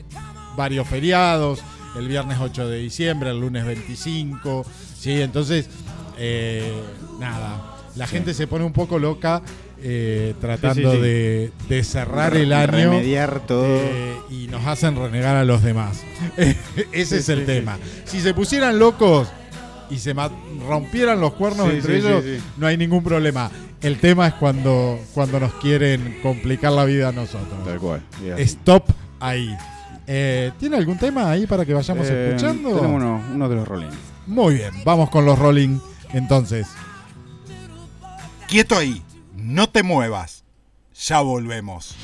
varios 0.57 0.87
feriados, 0.89 1.61
el 1.97 2.09
viernes 2.09 2.39
8 2.41 2.69
de 2.69 2.79
diciembre, 2.79 3.31
el 3.31 3.41
lunes 3.41 3.65
25, 3.67 4.65
¿sí? 4.99 5.21
Entonces, 5.21 5.69
eh, 6.19 6.73
nada, 7.19 7.77
la 7.97 8.07
gente 8.07 8.35
se 8.35 8.47
pone 8.47 8.65
un 8.65 8.73
poco 8.73 8.99
loca 8.99 9.43
eh, 9.83 10.35
tratando 10.41 10.91
Sí, 10.93 10.97
sí, 10.99 11.03
sí. 11.03 11.03
De, 11.03 11.53
de 11.69 11.85
cerrar 11.85 12.37
el 12.37 12.53
año. 12.53 12.91
Remediar 12.91 13.47
todo. 13.47 13.65
eh, 13.67 14.15
y 14.31 14.47
nos 14.49 14.67
hacen 14.67 14.95
renegar 14.95 15.37
a 15.37 15.45
los 15.45 15.63
demás. 15.63 16.03
Ese 16.93 17.17
es 17.19 17.29
el 17.31 17.47
tema. 17.47 17.79
Si 18.05 18.21
se 18.21 18.35
pusieran 18.35 18.79
locos 18.79 19.29
y 19.91 19.99
se 19.99 20.15
rompieran 20.69 21.21
los 21.21 21.33
cuernos 21.35 21.69
Sí, 21.69 21.77
entre 21.77 22.01
sí, 22.01 22.07
ellos, 22.07 22.25
sí, 22.25 22.37
sí. 22.39 22.45
no 22.57 22.67
hay 22.67 22.77
ningún 22.77 23.03
problema. 23.03 23.51
El 23.81 23.99
tema 23.99 24.27
es 24.29 24.35
cuando, 24.35 24.99
cuando 25.15 25.41
nos 25.41 25.53
quieren 25.55 26.19
complicar 26.23 26.73
la 26.73 26.85
vida 26.85 27.09
a 27.09 27.13
nosotros. 27.13 27.65
Tal 27.65 27.79
cual. 27.79 28.03
Stop 28.39 28.85
ahí. 29.21 29.57
Eh, 30.07 30.53
¿Tiene 30.59 30.77
algún 30.77 30.99
tema 30.99 31.31
ahí 31.31 31.47
para 31.47 31.65
que 31.65 31.73
vayamos 31.73 32.07
Eh, 32.09 32.29
escuchando? 32.31 32.69
Tenemos 32.75 32.97
uno, 32.97 33.23
uno 33.33 33.49
de 33.49 33.55
los 33.57 33.67
Rollins. 33.69 33.95
Muy 34.27 34.55
bien, 34.57 34.73
vamos 34.85 35.09
con 35.11 35.25
los 35.25 35.39
rolling 35.39 35.79
entonces. 36.13 36.67
Quieto 38.49 38.77
ahí, 38.77 39.03
no 39.37 39.69
te 39.69 39.83
muevas. 39.83 40.45
Ya 41.07 41.21
volvemos. 41.21 41.95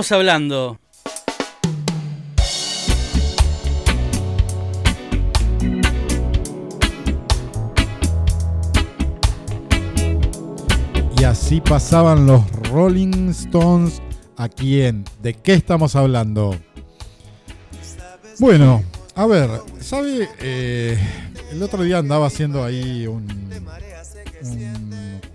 Estamos 0.00 0.10
hablando? 0.10 0.78
Y 11.16 11.22
así 11.22 11.60
pasaban 11.60 12.26
los 12.26 12.42
Rolling 12.70 13.28
Stones 13.28 14.02
aquí 14.36 14.80
en 14.80 15.04
¿De 15.22 15.34
qué 15.34 15.54
estamos 15.54 15.94
hablando? 15.94 16.56
Bueno, 18.40 18.82
a 19.14 19.26
ver, 19.26 19.48
¿sabe? 19.78 20.28
Eh, 20.40 20.98
el 21.52 21.62
otro 21.62 21.84
día 21.84 21.98
andaba 21.98 22.26
haciendo 22.26 22.64
ahí 22.64 23.06
un, 23.06 23.28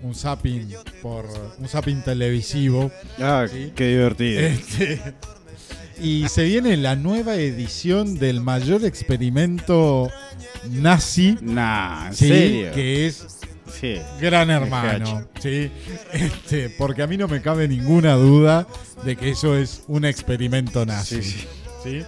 un 0.02 0.14
zapping 0.14 0.74
por 1.02 1.26
un 1.58 1.68
zapping 1.68 2.02
televisivo. 2.02 2.90
Ah, 3.18 3.46
Sí. 3.50 3.72
qué 3.74 3.88
divertido. 3.88 4.40
Este, 4.40 5.00
y 6.00 6.28
se 6.28 6.44
viene 6.44 6.76
la 6.76 6.96
nueva 6.96 7.34
edición 7.36 8.18
del 8.18 8.40
mayor 8.40 8.84
experimento 8.84 10.10
nazi, 10.70 11.36
Nah, 11.42 12.08
¿en 12.08 12.14
sí, 12.14 12.28
serio? 12.28 12.72
que 12.72 13.06
es 13.06 13.26
Sí. 13.80 13.96
Gran 14.20 14.50
Hermano, 14.50 15.26
¿sí? 15.40 15.70
Este, 16.12 16.70
porque 16.70 17.02
a 17.02 17.06
mí 17.06 17.16
no 17.16 17.28
me 17.28 17.40
cabe 17.40 17.68
ninguna 17.68 18.14
duda 18.14 18.66
de 19.04 19.16
que 19.16 19.30
eso 19.30 19.56
es 19.56 19.84
un 19.86 20.04
experimento 20.04 20.84
nazi. 20.84 21.22
Sí, 21.22 21.30
sí. 21.30 21.46
¿sí? 21.84 22.02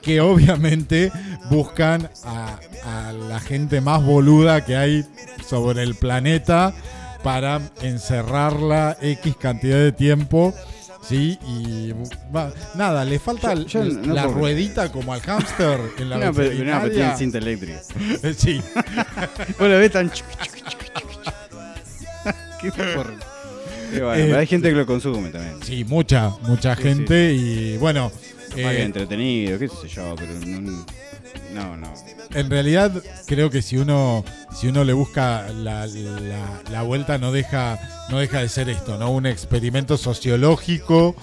Que 0.00 0.20
obviamente 0.20 1.10
buscan 1.50 2.08
a, 2.24 2.58
a 3.08 3.12
la 3.12 3.40
gente 3.40 3.80
más 3.80 4.02
boluda 4.02 4.64
que 4.64 4.76
hay 4.76 5.04
sobre 5.46 5.82
el 5.82 5.96
planeta 5.96 6.72
para 7.22 7.60
encerrarla 7.82 8.96
X 9.00 9.36
cantidad 9.40 9.78
de 9.78 9.92
tiempo. 9.92 10.54
Sí, 11.00 11.38
y 11.46 11.92
va- 12.34 12.52
nada, 12.74 13.04
le 13.04 13.18
falta 13.18 13.54
Yo- 13.54 13.64
yo 13.64 13.84
no 13.84 14.14
la 14.14 14.24
puedo- 14.24 14.34
ruedita 14.38 14.90
como 14.92 15.12
al 15.14 15.20
hámster 15.22 15.80
en 15.98 16.10
la 16.10 16.16
Una, 16.18 16.32
pe- 16.32 16.40
una 16.40 16.48
veterinaria. 16.50 16.82
pequeña 16.82 17.16
cinta 17.16 17.38
eléctrica. 17.38 17.80
Sí, 18.36 18.60
la 19.60 19.66
ves 19.68 19.92
tan... 19.92 20.10
Qué 22.60 22.72
por... 22.72 23.14
Qué 23.92 24.02
bueno, 24.02 24.24
pero 24.26 24.38
hay 24.38 24.46
gente 24.46 24.68
que 24.68 24.74
lo 24.74 24.84
consume 24.86 25.30
también. 25.30 25.62
sí, 25.62 25.84
mucha, 25.84 26.28
mucha 26.42 26.76
Sí, 26.76 26.82
gente 26.82 27.32
y 27.32 27.76
bueno, 27.78 28.10
Más 28.50 28.54
que 28.54 28.62
eh, 28.62 28.82
entretenido, 28.82 29.58
qué 29.58 29.68
sé 29.68 29.88
yo, 29.88 30.14
pero 30.16 30.34
no... 30.44 30.84
No, 31.54 31.76
no. 31.76 31.92
en 32.34 32.50
realidad 32.50 32.92
creo 33.26 33.48
que 33.50 33.62
si 33.62 33.76
uno 33.78 34.24
si 34.54 34.68
uno 34.68 34.84
le 34.84 34.92
busca 34.92 35.46
la, 35.52 35.86
la- 35.86 36.62
la 36.70 36.82
vuelta 36.82 37.16
no 37.18 37.32
deja 37.32 37.78
no 38.10 38.18
deja 38.18 38.40
de 38.40 38.48
ser 38.48 38.68
esto, 38.68 38.96
¿no? 38.98 39.10
Un 39.10 39.26
experimento 39.26 39.96
sociológico 39.96 41.16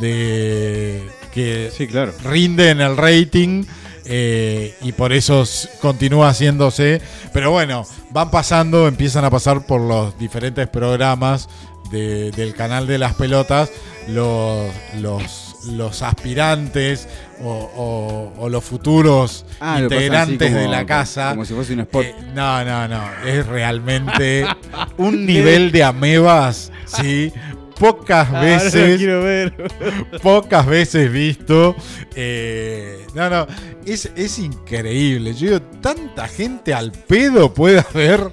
de 0.00 1.08
que 1.32 1.70
Sí, 1.76 1.86
claro. 1.86 2.12
rinde 2.24 2.70
en 2.70 2.80
el 2.80 2.96
rating 2.96 3.64
eh, 4.04 4.74
y 4.82 4.92
por 4.92 5.12
eso 5.12 5.44
continúa 5.80 6.30
haciéndose. 6.30 7.00
Pero 7.32 7.50
bueno, 7.50 7.84
van 8.10 8.30
pasando, 8.30 8.88
empiezan 8.88 9.24
a 9.24 9.30
pasar 9.30 9.66
por 9.66 9.80
los 9.80 10.18
diferentes 10.18 10.66
programas 10.68 11.48
de- 11.90 12.30
del 12.32 12.54
canal 12.54 12.86
de 12.86 12.98
las 12.98 13.14
pelotas 13.14 13.70
los, 14.08 14.70
los, 15.00 15.47
los 15.66 16.02
aspirantes 16.02 17.08
o, 17.42 17.50
o- 17.50 18.32
o 18.42 18.48
los 18.48 18.64
futuros 18.64 19.44
Ah, 19.60 19.80
integrantes 19.80 20.50
como- 20.50 20.60
de 20.62 20.68
la 20.68 20.86
casa. 20.86 21.30
Como 21.30 21.44
si 21.44 21.54
fuese 21.54 21.72
un 21.74 21.80
spot. 21.80 22.04
Eh, 22.04 22.14
no, 22.34 22.64
no, 22.64 22.86
no. 22.88 23.02
Es 23.26 23.46
realmente 23.46 24.46
un 24.98 25.26
nivel 25.26 25.72
de 25.72 25.84
amebas, 25.84 26.70
¿sí? 26.86 27.32
Pocas 27.78 28.28
Ah, 28.32 28.40
veces 28.40 29.00
ver. 29.00 29.52
pocas 30.22 30.66
veces 30.66 31.12
visto. 31.12 31.76
Eh, 32.14 33.06
no, 33.14 33.28
no, 33.30 33.46
es, 33.86 34.10
es 34.16 34.38
increíble. 34.38 35.34
Yo 35.34 35.46
digo, 35.46 35.62
tanta 35.80 36.26
gente 36.28 36.74
al 36.74 36.90
pedo 36.92 37.52
puede 37.54 37.80
haber 37.80 38.32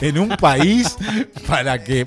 en 0.00 0.18
un 0.18 0.28
país 0.30 0.96
para 1.46 1.82
que 1.82 2.06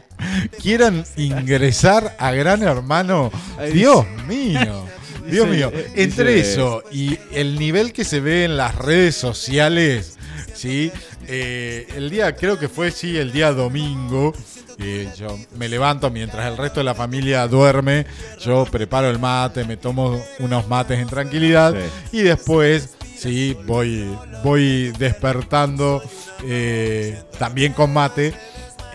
quieran 0.62 1.06
ingresar 1.18 2.16
a 2.20 2.32
Gran 2.32 2.64
Hermano. 2.64 3.32
Dios 3.72 4.06
mío. 4.28 4.86
Dios 5.26 5.48
mío, 5.48 5.72
entre 5.96 6.40
eso 6.40 6.84
y 6.92 7.18
el 7.32 7.58
nivel 7.58 7.94
que 7.94 8.04
se 8.04 8.20
ve 8.20 8.44
en 8.44 8.58
las 8.58 8.76
redes 8.76 9.16
sociales, 9.16 10.18
¿sí? 10.54 10.92
Eh, 11.28 11.88
el 11.96 12.10
día, 12.10 12.36
creo 12.36 12.60
que 12.60 12.68
fue, 12.68 12.92
sí, 12.92 13.18
el 13.18 13.32
día 13.32 13.54
domingo, 13.54 14.34
eh, 14.80 15.08
yo 15.18 15.38
me 15.58 15.70
levanto 15.70 16.10
mientras 16.10 16.48
el 16.48 16.58
resto 16.58 16.80
de 16.80 16.84
la 16.84 16.96
familia 16.96 17.48
duerme, 17.48 18.06
yo 18.40 18.66
preparo 18.66 19.10
el 19.10 19.20
mate, 19.20 19.64
me 19.64 19.78
tomo 19.78 20.22
unos 20.40 20.68
mates 20.68 21.00
en 21.00 21.08
tranquilidad 21.08 21.74
y 22.12 22.22
después, 22.22 22.93
sí, 23.18 23.58
voy, 23.66 24.08
voy 24.44 24.92
despertando 24.98 26.02
eh, 26.46 27.22
también 27.40 27.74
con 27.74 27.94
mate 27.94 28.34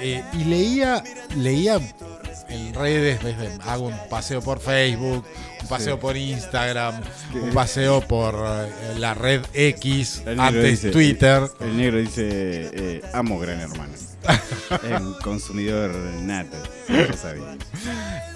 eh, 0.00 0.22
y 0.32 0.44
leía, 0.44 1.02
leía 1.36 1.78
en 2.48 2.72
redes, 2.74 3.22
ves, 3.22 3.36
hago 3.66 3.88
un 3.88 3.96
paseo 4.08 4.40
por 4.40 4.58
Facebook, 4.60 5.24
un 5.62 5.68
paseo 5.68 5.96
Sí. 5.96 6.00
por 6.00 6.16
Instagram, 6.16 7.00
un 7.34 7.50
paseo 7.50 8.00
por 8.00 8.34
eh, 8.36 8.94
la 8.98 9.12
red 9.14 9.42
X, 9.52 10.22
El 10.24 10.40
antes 10.40 10.64
dice- 10.64 10.90
Twitter. 10.90 11.42
El 11.60 11.76
negro 11.76 11.98
dice, 11.98 12.70
eh, 12.72 13.02
amo 13.12 13.38
Gran 13.38 13.60
Hermano. 13.60 13.92
un 15.00 15.14
consumidor 15.22 15.94
nato. 16.22 16.56
Sabía. 17.20 17.56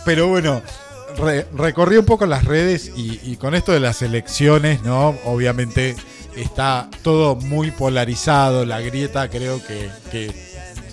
Pero 0.05 0.29
bueno, 0.29 0.63
re- 1.19 1.47
recorrí 1.57 1.97
un 1.97 2.05
poco 2.05 2.27
las 2.27 2.45
redes 2.45 2.91
y, 2.97 3.21
y 3.23 3.37
con 3.37 3.55
esto 3.55 3.73
de 3.73 3.81
las 3.81 4.03
elecciones, 4.03 4.83
¿no? 4.83 5.17
Obviamente 5.25 5.95
está 6.37 6.89
todo 7.03 7.37
muy 7.37 7.71
polarizado, 7.71 8.65
la 8.65 8.81
grieta 8.81 9.29
creo 9.29 9.63
que, 9.65 9.91
que 10.11 10.33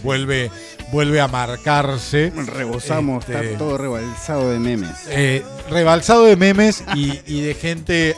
vuelve, 0.03 0.51
vuelve 0.91 1.21
a 1.21 1.27
marcarse. 1.27 2.31
Rebosamos, 2.35 3.23
Este, 3.27 3.45
está 3.45 3.57
todo 3.57 3.77
rebalsado 3.77 4.49
de 4.51 4.59
memes. 4.59 4.97
eh, 5.09 5.43
rebalsado 5.69 6.25
de 6.25 6.35
memes 6.35 6.83
y, 6.95 7.19
y 7.25 7.41
de 7.41 7.53
gente 7.53 8.15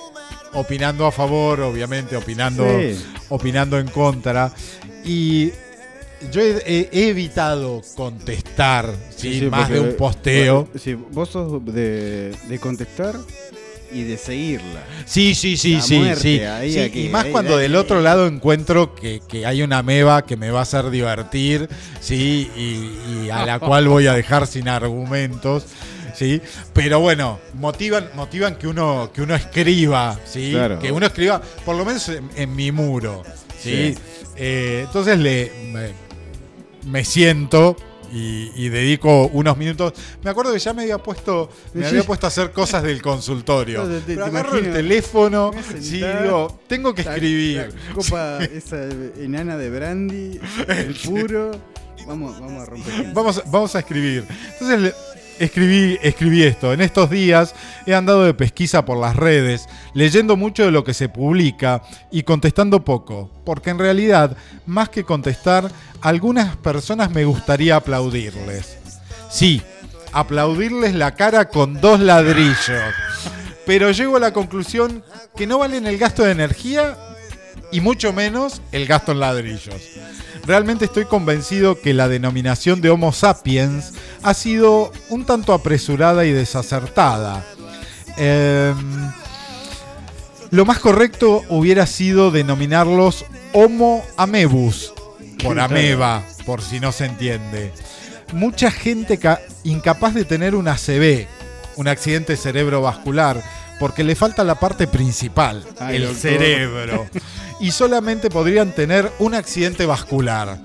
opinando 0.53 1.05
a 1.05 1.11
favor, 1.11 1.61
obviamente, 1.61 2.15
opinando, 2.15 2.65
Sí. 2.67 3.05
opinando 3.29 3.79
en 3.79 3.87
contra. 3.87 4.51
Y 5.05 5.51
yo 6.31 6.41
he, 6.41 6.89
evitado 6.91 7.81
contestar 7.95 8.93
¿sí? 9.15 9.47
Más 9.49 9.69
de 9.69 9.79
un 9.79 9.95
posteo. 9.95 10.67
Sí, 10.77 10.93
vos 10.93 11.29
sos 11.29 11.63
de, 11.65 12.35
de 12.47 12.59
contestar 12.59 13.15
y 13.93 14.03
de 14.03 14.17
seguirla. 14.17 14.83
Sí, 15.05 15.35
sí, 15.35 15.57
sí, 15.57 15.75
La 15.75 15.81
sí, 15.81 15.97
muerte, 15.97 16.21
sí. 16.21 16.39
ahí, 16.41 16.79
aquí, 16.79 17.05
y 17.05 17.09
más 17.09 17.25
ahí, 17.25 17.31
cuando 17.31 17.55
ahí, 17.55 17.63
del 17.63 17.75
otro 17.75 18.01
lado 18.01 18.27
encuentro 18.27 18.95
que, 18.95 19.21
que 19.27 19.45
hay 19.45 19.61
una 19.63 19.83
meba 19.83 20.25
que 20.25 20.37
me 20.37 20.49
va 20.51 20.59
a 20.59 20.63
hacer 20.63 20.89
divertir, 20.89 21.67
sí, 21.99 22.49
y, 22.55 23.25
y 23.25 23.29
a 23.29 23.45
la 23.45 23.59
cual 23.59 23.87
voy 23.87 24.07
a 24.07 24.13
dejar 24.13 24.47
sin 24.47 24.67
argumentos. 24.69 25.65
Sí, 26.13 26.41
pero 26.73 26.99
bueno, 26.99 27.39
motivan, 27.53 28.09
motivan 28.15 28.55
que 28.55 28.67
uno, 28.67 29.11
que 29.13 29.21
uno 29.21 29.33
escriba, 29.33 30.19
sí, 30.25 30.51
Claro. 30.51 30.77
que 30.79 30.91
uno 30.91 31.05
escriba, 31.05 31.41
por 31.65 31.75
lo 31.75 31.85
menos 31.85 32.07
en, 32.09 32.29
en 32.35 32.55
mi 32.55 32.71
muro, 32.71 33.23
sí. 33.59 33.93
Sí. 33.93 33.97
Eh, 34.35 34.83
entonces 34.85 35.19
le 35.19 35.51
me, 36.85 37.03
siento 37.05 37.75
y, 38.13 38.51
y 38.55 38.69
dedico 38.69 39.27
unos 39.27 39.55
minutos. 39.57 39.93
Me 40.23 40.29
acuerdo 40.29 40.51
que 40.53 40.59
ya 40.59 40.73
me 40.73 40.81
había 40.83 40.97
puesto, 40.97 41.49
me 41.73 41.85
había 41.87 42.03
puesto 42.03 42.27
a 42.27 42.29
hacer 42.29 42.51
cosas 42.51 42.83
del 42.83 43.01
consultorio. 43.01 43.83
No, 43.83 43.89
te- 43.89 44.01
te- 44.01 44.13
Pero 44.15 44.23
te 44.25 44.29
agarro 44.31 44.57
el 44.57 44.73
teléfono, 44.73 45.51
sí, 45.79 46.01
digo, 46.01 46.59
tengo 46.67 46.93
que 46.93 47.01
escribir. 47.01 47.57
la 47.89 47.93
copa 47.93 48.39
esa 48.43 48.83
enana 49.17 49.57
de 49.57 49.69
brandy, 49.69 50.39
el 50.67 50.95
puro. 50.95 51.51
Vamos, 52.07 52.39
vamos 52.39 52.63
a 52.63 52.65
romper. 52.65 53.13
Vamos, 53.13 53.43
vamos 53.45 53.75
a 53.75 53.79
escribir. 53.79 54.25
Entonces 54.53 54.79
le- 54.81 54.93
escribí, 55.41 55.97
escribí 56.01 56.43
esto. 56.43 56.71
En 56.71 56.81
estos 56.81 57.09
días 57.09 57.55
he 57.85 57.95
andado 57.95 58.23
de 58.23 58.33
pesquisa 58.33 58.85
por 58.85 58.97
las 58.97 59.15
redes, 59.15 59.67
leyendo 59.93 60.37
mucho 60.37 60.63
de 60.63 60.71
lo 60.71 60.83
que 60.83 60.93
se 60.93 61.09
publica 61.09 61.81
y 62.11 62.23
contestando 62.23 62.85
poco. 62.85 63.29
Porque 63.43 63.71
en 63.71 63.79
realidad, 63.79 64.37
más 64.65 64.89
que 64.89 65.03
contestar, 65.03 65.71
a 66.01 66.09
algunas 66.09 66.55
personas 66.57 67.11
me 67.11 67.25
gustaría 67.25 67.75
aplaudirles. 67.75 68.77
Sí, 69.29 69.61
aplaudirles 70.13 70.93
la 70.93 71.15
cara 71.15 71.49
con 71.49 71.81
dos 71.81 71.99
ladrillos. 71.99 72.93
Pero 73.65 73.91
llego 73.91 74.17
a 74.17 74.19
la 74.19 74.33
conclusión 74.33 75.03
que 75.35 75.47
no 75.47 75.59
valen 75.59 75.87
el 75.87 75.97
gasto 75.97 76.23
de 76.23 76.31
energía 76.31 76.97
y 77.71 77.81
mucho 77.81 78.13
menos 78.13 78.61
el 78.71 78.85
gasto 78.85 79.11
en 79.11 79.19
ladrillos. 79.19 79.81
Realmente 80.45 80.85
estoy 80.85 81.05
convencido 81.05 81.79
que 81.79 81.93
la 81.93 82.07
denominación 82.07 82.81
de 82.81 82.89
Homo 82.89 83.13
sapiens 83.13 83.93
ha 84.23 84.33
sido 84.33 84.91
un 85.09 85.25
tanto 85.25 85.53
apresurada 85.53 86.25
y 86.25 86.31
desacertada. 86.31 87.43
Em, 88.17 89.11
lo 90.49 90.65
más 90.65 90.79
correcto 90.79 91.43
hubiera 91.49 91.85
sido 91.85 92.31
denominarlos 92.31 93.25
Homo 93.53 94.03
amebus, 94.17 94.93
por 95.43 95.59
ameba, 95.59 96.23
por 96.45 96.61
si 96.61 96.79
no 96.79 96.91
se 96.91 97.05
entiende. 97.05 97.71
Mucha 98.33 98.71
gente 98.71 99.17
ca- 99.17 99.41
incapaz 99.63 100.13
de 100.13 100.25
tener 100.25 100.55
una 100.55 100.75
CB, 100.77 101.27
un 101.75 101.87
accidente 101.87 102.35
cerebrovascular, 102.37 103.41
porque 103.81 104.03
le 104.03 104.13
falta 104.13 104.43
la 104.43 104.59
parte 104.59 104.85
principal, 104.85 105.65
Ay, 105.79 105.95
el 105.95 106.01
doctor. 106.03 106.21
cerebro. 106.21 107.07
Y 107.59 107.71
solamente 107.71 108.29
podrían 108.29 108.73
tener 108.73 109.11
un 109.17 109.33
accidente 109.33 109.87
vascular. 109.87 110.59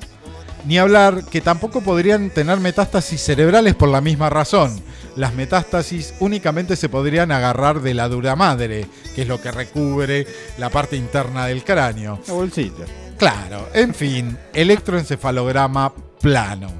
Ni 0.66 0.76
hablar 0.76 1.24
que 1.24 1.40
tampoco 1.40 1.80
podrían 1.80 2.28
tener 2.28 2.60
metástasis 2.60 3.22
cerebrales 3.22 3.74
por 3.74 3.88
la 3.88 4.02
misma 4.02 4.28
razón. 4.28 4.82
Las 5.16 5.32
metástasis 5.32 6.12
únicamente 6.20 6.76
se 6.76 6.90
podrían 6.90 7.32
agarrar 7.32 7.80
de 7.80 7.94
la 7.94 8.06
dura 8.10 8.36
madre, 8.36 8.86
que 9.14 9.22
es 9.22 9.28
lo 9.28 9.40
que 9.40 9.50
recubre 9.50 10.26
la 10.58 10.68
parte 10.68 10.96
interna 10.96 11.46
del 11.46 11.64
cráneo. 11.64 12.20
La 12.28 12.34
bolsita. 12.34 12.84
Claro, 13.16 13.70
en 13.72 13.94
fin, 13.94 14.36
electroencefalograma 14.52 15.90
plano. 16.20 16.70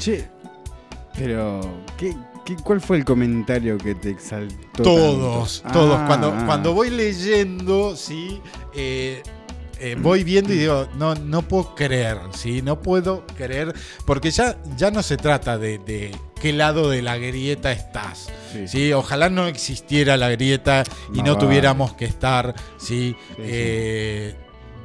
Che, 0.00 0.28
pero, 1.16 1.84
¿qué, 1.96 2.12
qué, 2.56 2.62
cuál 2.62 2.80
fue 2.80 2.96
el 2.98 3.04
comentario 3.04 3.78
que 3.78 3.94
te 3.94 4.10
exaltó? 4.10 4.82
Todos, 4.82 5.62
tanto? 5.62 5.78
todos. 5.78 5.98
Ah, 6.00 6.04
cuando, 6.06 6.28
ah. 6.28 6.42
cuando 6.46 6.74
voy 6.74 6.90
leyendo, 6.90 7.96
sí, 7.96 8.40
eh, 8.74 9.22
eh, 9.78 9.96
voy 9.98 10.24
viendo 10.24 10.52
y 10.52 10.58
digo, 10.58 10.88
no, 10.96 11.14
no 11.14 11.42
puedo 11.42 11.74
creer, 11.74 12.18
sí, 12.34 12.60
no 12.62 12.82
puedo 12.82 13.24
creer, 13.36 13.74
porque 14.04 14.30
ya, 14.30 14.56
ya 14.76 14.90
no 14.90 15.02
se 15.02 15.16
trata 15.16 15.56
de, 15.58 15.78
de 15.78 16.14
qué 16.40 16.52
lado 16.52 16.90
de 16.90 17.02
la 17.02 17.16
grieta 17.16 17.72
estás. 17.72 18.28
Sí. 18.52 18.68
Sí, 18.68 18.92
ojalá 18.92 19.30
no 19.30 19.46
existiera 19.46 20.16
la 20.16 20.28
grieta 20.30 20.82
y 21.14 21.22
no 21.22 21.38
tuviéramos 21.38 21.94
que 21.94 22.04
estar, 22.04 22.54
sí, 22.78 22.86
Sí, 22.86 23.16
sí. 23.36 23.42
eh, 23.44 24.34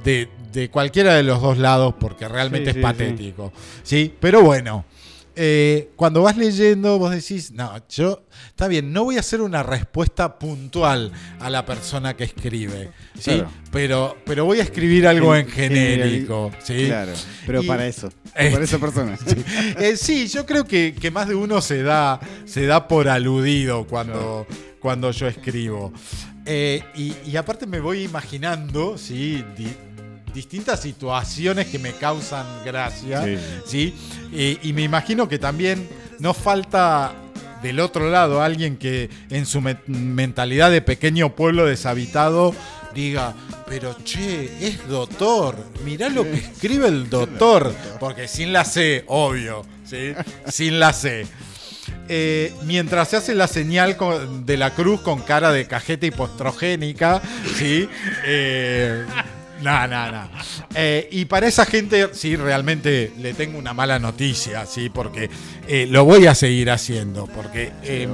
de, 0.04 0.30
de 0.54 0.69
cualquiera 0.69 1.15
de 1.15 1.23
los 1.23 1.41
dos 1.41 1.58
lados, 1.58 1.95
porque 1.99 2.28
realmente 2.28 2.69
es 2.69 2.78
patético. 2.78 3.51
Sí, 3.84 4.13
pero 4.19 4.41
bueno. 4.43 4.86
Eh, 5.35 5.89
cuando 5.95 6.21
vas 6.21 6.37
leyendo, 6.37 6.97
vos 6.99 7.11
decís, 7.11 7.51
no, 7.51 7.71
yo, 7.89 8.23
está 8.47 8.67
bien, 8.67 8.93
no 8.93 9.03
voy 9.03 9.17
a 9.17 9.19
hacer 9.19 9.41
una 9.41 9.63
respuesta 9.63 10.39
puntual 10.39 11.11
a 11.39 11.49
la 11.49 11.65
persona 11.65 12.15
que 12.15 12.23
escribe, 12.23 12.91
¿sí? 13.19 13.31
Claro. 13.31 13.51
Pero, 13.71 14.17
pero 14.25 14.45
voy 14.45 14.59
a 14.59 14.63
escribir 14.63 15.07
algo 15.07 15.35
en 15.35 15.47
Gen- 15.47 15.71
genérico, 15.73 16.51
¿sí? 16.63 16.85
Claro, 16.87 17.11
pero 17.45 17.61
Y- 17.63 17.67
para 17.67 17.85
eso. 17.87 18.09
Para 18.33 18.63
esa 18.63 18.79
persona. 18.79 19.17
Eh, 19.79 19.95
sí, 19.97 20.27
yo 20.27 20.45
creo 20.45 20.65
que, 20.65 20.95
que 20.99 21.11
más 21.11 21.27
de 21.27 21.35
uno 21.35 21.61
se 21.61 21.83
da, 21.83 22.19
se 22.45 22.65
da 22.65 22.87
por 22.87 23.07
aludido 23.09 23.85
cuando, 23.87 24.45
cuando 24.79 25.11
yo 25.11 25.27
escribo. 25.27 25.91
Eh, 26.45 26.83
y, 26.95 27.13
y 27.25 27.35
aparte 27.37 27.65
me 27.65 27.79
voy 27.79 28.03
imaginando, 28.03 28.97
¿sí? 28.97 29.43
Di- 29.57 29.75
distintas 30.35 30.81
situaciones 30.81 31.65
que 31.67 31.79
me 31.79 31.93
causan 31.93 32.45
gracia, 32.63 33.23
Sí. 33.23 33.37
¿sí? 33.65 33.95
Eh, 34.33 34.57
y 34.61 34.73
me 34.73 34.83
imagino 34.83 35.27
que 35.27 35.39
también 35.39 35.87
no 36.19 36.33
falta 36.35 37.13
del 37.63 37.79
otro 37.79 38.09
lado 38.11 38.43
alguien 38.43 38.77
que 38.77 39.09
en 39.31 39.45
su 39.47 39.61
me- 39.61 39.77
mentalidad 39.87 40.69
de 40.69 40.81
pequeño 40.81 41.33
pueblo 41.35 41.65
deshabitado 41.65 42.53
diga, 42.93 43.33
pero 43.67 43.95
che, 44.03 44.51
es 44.67 44.87
doctor, 44.87 45.55
mirá 45.83 46.09
lo 46.09 46.23
que 46.23 46.35
escribe 46.35 46.87
el 46.87 47.09
doctor, 47.09 47.73
porque 47.99 48.27
sin 48.27 48.53
la 48.53 48.63
C, 48.63 49.03
obvio, 49.07 49.65
¿sí? 49.85 50.13
Sin 50.47 50.79
la 50.79 50.93
C. 50.93 51.25
Eh, 52.07 52.53
mientras 52.63 53.09
se 53.09 53.17
hace 53.17 53.35
la 53.35 53.47
señal 53.47 53.97
de 54.45 54.57
la 54.57 54.73
cruz 54.75 55.01
con 55.01 55.21
cara 55.23 55.51
de 55.51 55.65
cajeta 55.67 56.05
hipoestrogénica, 56.05 57.21
¿sí? 57.57 57.89
Eh, 58.25 59.03
no, 59.61 59.87
no, 59.87 60.11
no. 60.11 60.29
Eh, 60.75 61.07
y 61.11 61.25
para 61.25 61.47
esa 61.47 61.65
gente, 61.65 62.09
sí, 62.13 62.35
realmente 62.35 63.13
le 63.17 63.33
tengo 63.33 63.57
una 63.57 63.73
mala 63.73 63.99
noticia, 63.99 64.65
sí, 64.65 64.89
porque 64.89 65.29
eh, 65.67 65.87
lo 65.89 66.05
voy 66.05 66.27
a 66.27 66.35
seguir 66.35 66.69
haciendo, 66.69 67.27
porque 67.27 67.71
eh, 67.83 68.07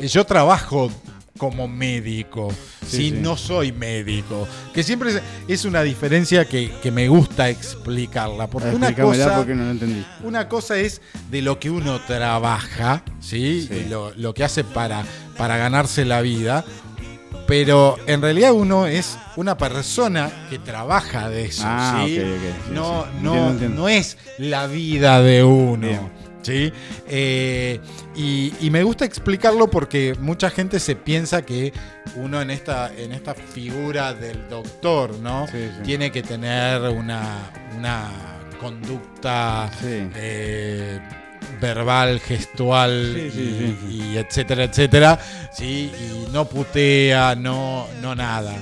yo 0.00 0.24
trabajo 0.24 0.90
como 1.38 1.68
médico, 1.68 2.52
Sí, 2.86 2.96
sí, 2.96 3.10
sí. 3.10 3.12
no 3.12 3.36
soy 3.36 3.72
médico, 3.72 4.46
que 4.74 4.82
siempre 4.82 5.22
es, 5.48 5.64
una 5.64 5.82
diferencia 5.82 6.44
que, 6.44 6.70
que 6.82 6.90
me 6.90 7.08
gusta 7.08 7.48
explicarla, 7.48 8.48
porque 8.48 8.70
una 8.70 8.94
cosa... 8.94 9.36
porque 9.36 9.54
no 9.54 9.64
lo 9.64 9.70
entendí. 9.70 10.04
Una 10.22 10.48
cosa 10.48 10.76
es 10.76 11.00
de 11.30 11.40
lo 11.40 11.58
que 11.58 11.70
uno 11.70 12.00
trabaja, 12.00 13.04
¿sí? 13.20 13.68
Lo, 13.88 14.12
lo 14.16 14.34
que 14.34 14.44
hace 14.44 14.64
para, 14.64 15.04
para 15.38 15.56
ganarse 15.56 16.04
la 16.04 16.20
vida. 16.20 16.64
Pero 17.50 17.96
en 18.06 18.22
realidad 18.22 18.52
uno 18.52 18.86
es 18.86 19.18
una 19.36 19.56
persona 19.58 20.30
que 20.48 20.58
trabaja 20.60 21.28
de 21.28 21.46
eso, 21.46 21.64
Ah, 21.66 22.04
¿sí? 22.06 22.18
no, 22.72 23.02
sí. 23.04 23.08
no, 23.20 23.34
Entiendo, 23.34 23.50
entiendo. 23.50 23.80
no 23.82 23.88
es 23.88 24.16
la 24.38 24.66
vida 24.68 25.20
de 25.20 25.42
uno. 25.44 25.86
Bien. 25.88 26.10
¿sí? 26.42 26.72
Eh, 27.08 27.80
y, 28.16 28.54
y 28.60 28.70
me 28.70 28.82
gusta 28.84 29.04
explicarlo 29.04 29.68
porque 29.68 30.14
mucha 30.20 30.48
gente 30.48 30.78
se 30.80 30.94
piensa 30.96 31.42
que 31.42 31.72
uno 32.16 32.40
en 32.40 32.50
esta, 32.50 32.92
en 32.96 33.12
esta 33.12 33.34
figura 33.34 34.14
del 34.14 34.48
doctor, 34.48 35.16
¿no? 35.18 35.46
Sí, 35.48 35.58
sí. 35.76 35.82
Tiene 35.82 36.10
que 36.12 36.22
tener 36.22 36.80
una, 36.82 37.50
una 37.76 38.08
conducta 38.60 39.70
Sí. 39.80 40.08
eh, 40.14 41.00
verbal, 41.60 42.20
gestual 42.20 43.12
Sí, 43.14 43.30
sí, 43.32 43.40
y, 43.40 43.92
sí, 43.92 44.12
y 44.12 44.16
etcétera, 44.18 44.64
etcétera, 44.64 45.18
¿sí? 45.52 45.90
Y 45.98 46.32
no 46.32 46.46
putea, 46.48 47.34
no, 47.34 47.86
no 48.02 48.14
nada. 48.14 48.54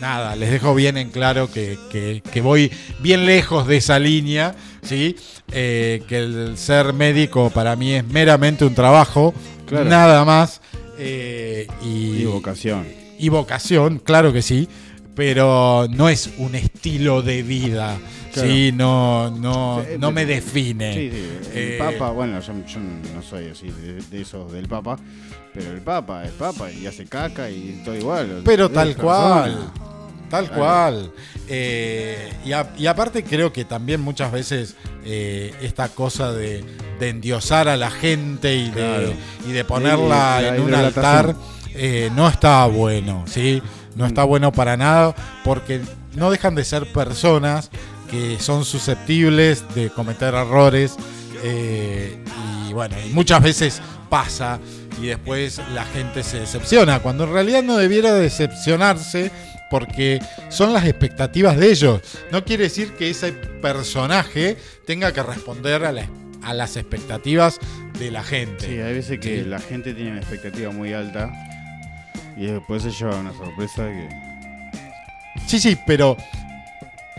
Nada, 0.00 0.34
les 0.34 0.50
dejo 0.50 0.74
bien 0.74 0.96
en 0.96 1.10
claro 1.10 1.50
que, 1.52 1.78
que- 1.90 2.22
que 2.32 2.40
voy 2.40 2.70
bien 3.00 3.26
lejos 3.26 3.66
de 3.66 3.76
esa 3.76 3.98
línea, 3.98 4.54
¿sí? 4.82 5.16
Eh, 5.52 6.02
que 6.08 6.18
el 6.18 6.56
ser 6.56 6.94
médico 6.94 7.50
para 7.50 7.76
mí 7.76 7.92
es 7.92 8.06
meramente 8.06 8.64
un 8.64 8.74
trabajo, 8.74 9.34
Claro. 9.66 9.84
nada 9.90 10.24
más. 10.24 10.60
eh, 10.98 11.66
y, 11.84 12.22
Y 12.22 12.24
vocación. 12.24 12.86
y 13.18 13.28
vocación, 13.30 13.98
claro 13.98 14.32
que 14.32 14.42
sí, 14.42 14.68
pero 15.14 15.86
no 15.90 16.08
es 16.08 16.30
un 16.38 16.54
estilo 16.54 17.20
de 17.22 17.42
vida, 17.42 17.96
Claro. 18.32 18.48
¿sí? 18.48 18.72
No, 18.72 19.30
no, 19.30 19.82
Sí, 19.86 19.96
no 19.98 20.10
me 20.12 20.24
define. 20.26 20.92
Sí, 20.94 21.10
sí. 21.10 21.48
El 21.52 21.58
Eh, 21.72 21.76
Papa, 21.78 22.10
bueno, 22.12 22.40
yo, 22.40 22.52
yo 22.66 22.78
no 23.14 23.22
soy 23.22 23.48
así 23.48 23.68
de, 23.70 23.94
de 24.02 24.20
esos 24.20 24.50
del 24.52 24.68
Papa, 24.68 24.96
pero 25.52 25.72
el 25.72 25.80
Papa 25.80 26.24
es 26.24 26.30
Papa 26.32 26.70
y 26.70 26.86
hace 26.86 27.06
caca 27.06 27.50
y 27.50 27.82
todo 27.84 27.96
igual. 27.96 28.42
Pero 28.44 28.66
Es 28.66 28.72
tal 28.72 28.88
persona. 28.94 29.02
cual. 29.04 29.70
Tal 30.30 30.46
Claro. 30.46 30.60
cual. 30.62 31.12
Eh, 31.48 32.32
y, 32.44 32.52
a- 32.52 32.70
y 32.78 32.86
aparte 32.86 33.24
creo 33.24 33.52
que 33.52 33.64
también 33.64 34.00
muchas 34.00 34.30
veces 34.30 34.76
eh, 35.04 35.52
esta 35.60 35.88
cosa 35.88 36.32
de, 36.32 36.64
de 37.00 37.08
endiosar 37.08 37.68
a 37.68 37.76
la 37.76 37.90
gente 37.90 38.54
y 38.54 38.66
de, 38.66 38.72
Claro. 38.72 39.12
y 39.48 39.50
de 39.52 39.64
ponerla 39.64 40.38
Sí, 40.40 40.46
en 40.46 40.60
un 40.60 40.74
altar 40.74 41.34
eh, 41.74 42.10
no 42.14 42.28
está 42.28 42.64
bueno, 42.66 43.24
¿sí? 43.26 43.60
No 43.96 44.06
está 44.06 44.22
bueno 44.22 44.52
para 44.52 44.76
nada 44.76 45.16
porque 45.42 45.80
no 46.14 46.30
dejan 46.30 46.54
de 46.54 46.64
ser 46.64 46.86
personas 46.92 47.70
que 48.10 48.38
son 48.40 48.64
susceptibles 48.64 49.64
de 49.74 49.90
cometer 49.90 50.34
errores 50.34 50.96
eh, 51.44 52.18
y 52.68 52.72
bueno, 52.72 52.96
y 53.04 53.10
muchas 53.10 53.42
veces 53.42 53.80
pasa 54.08 54.58
y 55.00 55.06
después 55.06 55.60
la 55.72 55.84
gente 55.84 56.22
se 56.22 56.40
decepciona, 56.40 57.00
cuando 57.00 57.24
en 57.24 57.32
realidad 57.32 57.62
no 57.62 57.76
debiera 57.76 58.12
decepcionarse 58.14 59.30
porque 59.70 60.20
son 60.48 60.72
las 60.72 60.84
expectativas 60.84 61.56
de 61.56 61.70
ellos. 61.70 62.00
No 62.32 62.44
quiere 62.44 62.64
decir 62.64 62.92
que 62.94 63.08
ese 63.10 63.32
personaje 63.32 64.56
tenga 64.84 65.12
que 65.12 65.22
responder 65.22 65.84
a, 65.84 65.92
la- 65.92 66.08
a 66.42 66.52
las 66.54 66.76
expectativas 66.76 67.58
de 67.98 68.10
la 68.10 68.22
gente. 68.24 68.66
Sí, 68.66 68.80
hay 68.80 68.94
veces 68.94 69.20
que 69.20 69.42
Sí. 69.44 69.48
la 69.48 69.60
gente 69.60 69.94
tiene 69.94 70.10
una 70.10 70.20
expectativa 70.20 70.72
muy 70.72 70.92
alta 70.92 71.30
y 72.36 72.46
después 72.46 72.82
se 72.82 72.90
lleva 72.90 73.16
una 73.16 73.32
sorpresa 73.32 73.86
que. 73.86 74.08
Sí, 75.46 75.60
sí, 75.60 75.78
pero 75.86 76.16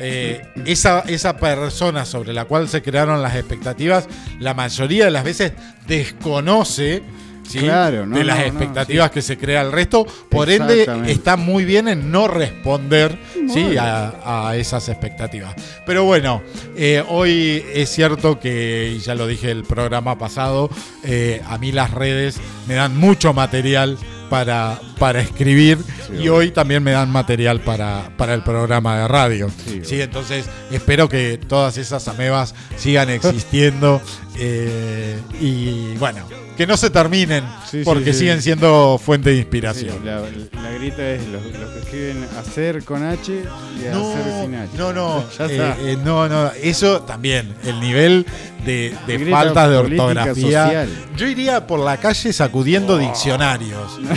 eh, 0.02 0.42
esa, 0.66 1.02
esa 1.02 1.38
persona 1.38 2.06
sobre 2.06 2.34
la 2.34 2.46
cual 2.46 2.68
se 2.68 2.82
crearon 2.82 3.22
las 3.22 3.36
expectativas, 3.36 4.08
la 4.40 4.54
mayoría 4.54 5.06
de 5.06 5.12
las 5.12 5.24
veces 5.24 5.54
desconoce 5.88 7.04
¿sí? 7.48 7.60
Claro, 7.60 8.06
no, 8.06 8.18
de 8.18 8.24
las 8.24 8.38
no, 8.38 8.44
no, 8.44 8.50
expectativas 8.50 9.12
que 9.12 9.22
se 9.22 9.38
crea 9.38 9.62
el 9.62 9.72
resto. 9.72 10.06
Por 10.30 10.50
ende, 10.50 10.88
está 11.08 11.36
muy 11.36 11.66
bien 11.66 11.88
en 11.88 12.12
no 12.12 12.28
responder 12.28 13.18
¿sí? 13.54 13.78
a, 13.78 14.50
a 14.50 14.56
esas 14.56 14.90
expectativas. 14.90 15.56
Pero 15.86 16.04
bueno, 16.06 16.42
eh, 16.76 17.04
hoy 17.10 17.64
es 17.74 17.90
cierto 17.90 18.40
que, 18.40 18.94
y 18.96 19.00
ya 19.00 19.16
lo 19.16 19.28
dije 19.28 19.52
el 19.52 19.64
programa 19.64 20.18
pasado, 20.18 20.70
eh, 21.04 21.42
a 21.48 21.58
mí 21.58 21.72
las 21.72 21.92
redes 21.92 22.40
me 22.68 22.76
dan 22.76 22.96
mucho 22.98 23.34
material 23.34 23.98
para, 24.32 24.80
para 24.98 25.20
escribir 25.20 25.78
Sí, 26.08 26.24
y 26.24 26.30
hoy 26.30 26.52
también 26.52 26.82
me 26.82 26.92
dan 26.92 27.12
material 27.12 27.60
para, 27.60 28.16
para 28.16 28.34
el 28.34 28.44
programa 28.44 28.98
de 29.00 29.08
radio. 29.10 29.52
Sí, 29.84 30.02
entonces 30.02 30.46
espero 30.72 31.10
que 31.10 31.38
todas 31.38 31.78
esas 31.78 32.08
amebas 32.08 32.56
sigan 32.78 33.10
existiendo 33.10 34.02
eh, 34.38 35.20
y 35.40 35.96
bueno, 35.98 36.28
que 36.58 36.66
no 36.68 36.78
se 36.78 36.90
terminen 36.90 37.44
Sí, 37.70 37.82
porque 37.84 38.14
sí. 38.14 38.20
siguen 38.20 38.42
siendo 38.42 39.00
fuente 39.04 39.30
de 39.32 39.38
inspiración. 39.38 40.06
la, 40.06 40.22
la 40.22 40.72
grita 40.72 41.08
es 41.10 41.26
los, 41.28 41.44
los 41.44 41.70
que 41.72 41.80
escriben 41.80 42.28
hacer 42.40 42.84
con 42.84 43.04
H 43.04 43.32
y 43.34 43.80
hacer 43.88 43.94
No, 43.94 44.42
sin 44.44 44.56
H. 44.56 44.70
no, 44.78 44.94
no, 44.94 45.20
eh, 45.40 45.74
eh, 45.80 45.98
no, 46.04 46.28
no, 46.30 46.52
eso 46.62 47.02
también, 47.02 47.54
el 47.66 47.80
nivel 47.80 48.26
de, 48.66 48.94
de 49.08 49.26
faltas 49.32 49.70
de 49.70 49.78
ortografía. 49.78 50.64
social. 50.66 50.90
Yo 51.18 51.28
iría 51.28 51.66
por 51.66 51.80
la 51.80 51.98
calle 51.98 52.32
sacudiendo 52.34 52.98
diccionarios. 52.98 54.00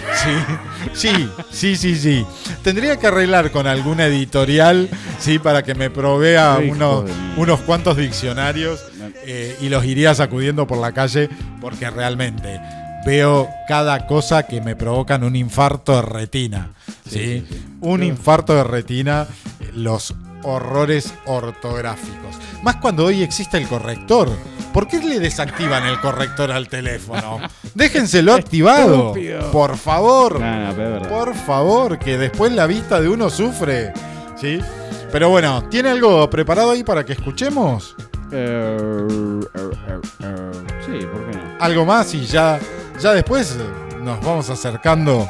Sí, 0.94 1.08
sí, 1.10 1.28
sí, 1.50 1.76
sí, 1.76 1.96
sí. 1.96 2.26
Tendría 2.62 2.98
que 2.98 3.06
arreglar 3.06 3.50
con 3.50 3.66
alguna 3.66 4.06
editorial, 4.06 4.88
sí, 5.18 5.38
para 5.38 5.62
que 5.62 5.74
me 5.74 5.90
provea 5.90 6.58
unos, 6.58 7.10
unos 7.36 7.60
cuantos 7.60 7.96
diccionarios 7.96 8.80
eh, 9.26 9.56
y 9.60 9.68
los 9.68 9.84
iría 9.84 10.14
sacudiendo 10.14 10.66
por 10.66 10.78
la 10.78 10.92
calle 10.92 11.28
porque 11.60 11.88
realmente 11.90 12.60
veo 13.04 13.48
cada 13.68 14.06
cosa 14.06 14.44
que 14.44 14.60
me 14.60 14.76
provocan 14.76 15.24
un 15.24 15.36
infarto 15.36 15.96
de 15.96 16.02
retina. 16.02 16.70
¿sí? 17.08 17.46
Un 17.80 18.02
infarto 18.02 18.54
de 18.54 18.64
retina, 18.64 19.26
los 19.74 20.14
horrores 20.42 21.14
ortográficos. 21.26 22.36
Más 22.62 22.76
cuando 22.76 23.06
hoy 23.06 23.22
existe 23.22 23.58
el 23.58 23.68
corrector. 23.68 24.30
¿Por 24.72 24.88
qué 24.88 24.98
le 24.98 25.20
desactivan 25.20 25.86
el 25.86 26.00
corrector 26.00 26.50
al 26.50 26.68
teléfono? 26.68 27.38
Déjenselo 27.74 28.34
activado. 28.34 29.14
Por 29.52 29.76
favor. 29.76 30.40
No, 30.40 30.72
no. 30.72 31.08
Por 31.08 31.34
favor, 31.34 31.98
que 31.98 32.18
después 32.18 32.52
la 32.52 32.66
vista 32.66 33.00
de 33.00 33.08
uno 33.08 33.30
sufre. 33.30 33.92
¿Sí? 34.36 34.58
Pero 35.12 35.28
bueno, 35.28 35.68
¿tiene 35.70 35.90
algo 35.90 36.28
preparado 36.28 36.72
ahí 36.72 36.82
para 36.82 37.04
que 37.04 37.12
escuchemos? 37.12 37.94
Eh, 38.32 38.76
eh, 39.54 39.70
eh, 39.88 40.00
eh, 40.20 40.52
sí, 40.84 41.06
¿por 41.06 41.30
qué 41.30 41.36
no? 41.36 41.42
Algo 41.60 41.84
más 41.86 42.12
y 42.14 42.24
ya, 42.24 42.58
ya 43.00 43.12
después 43.12 43.56
eh, 43.60 43.98
nos 44.02 44.20
vamos 44.24 44.50
acercando 44.50 45.28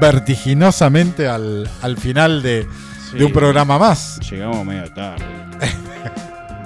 vertiginosamente 0.00 1.26
al, 1.28 1.68
al 1.82 1.96
final 1.96 2.42
de, 2.42 2.66
Sí. 3.10 3.18
de 3.18 3.24
un 3.24 3.32
programa 3.32 3.78
más. 3.78 4.18
Llegamos 4.28 4.64
medio 4.66 4.92
tarde. 4.92 5.24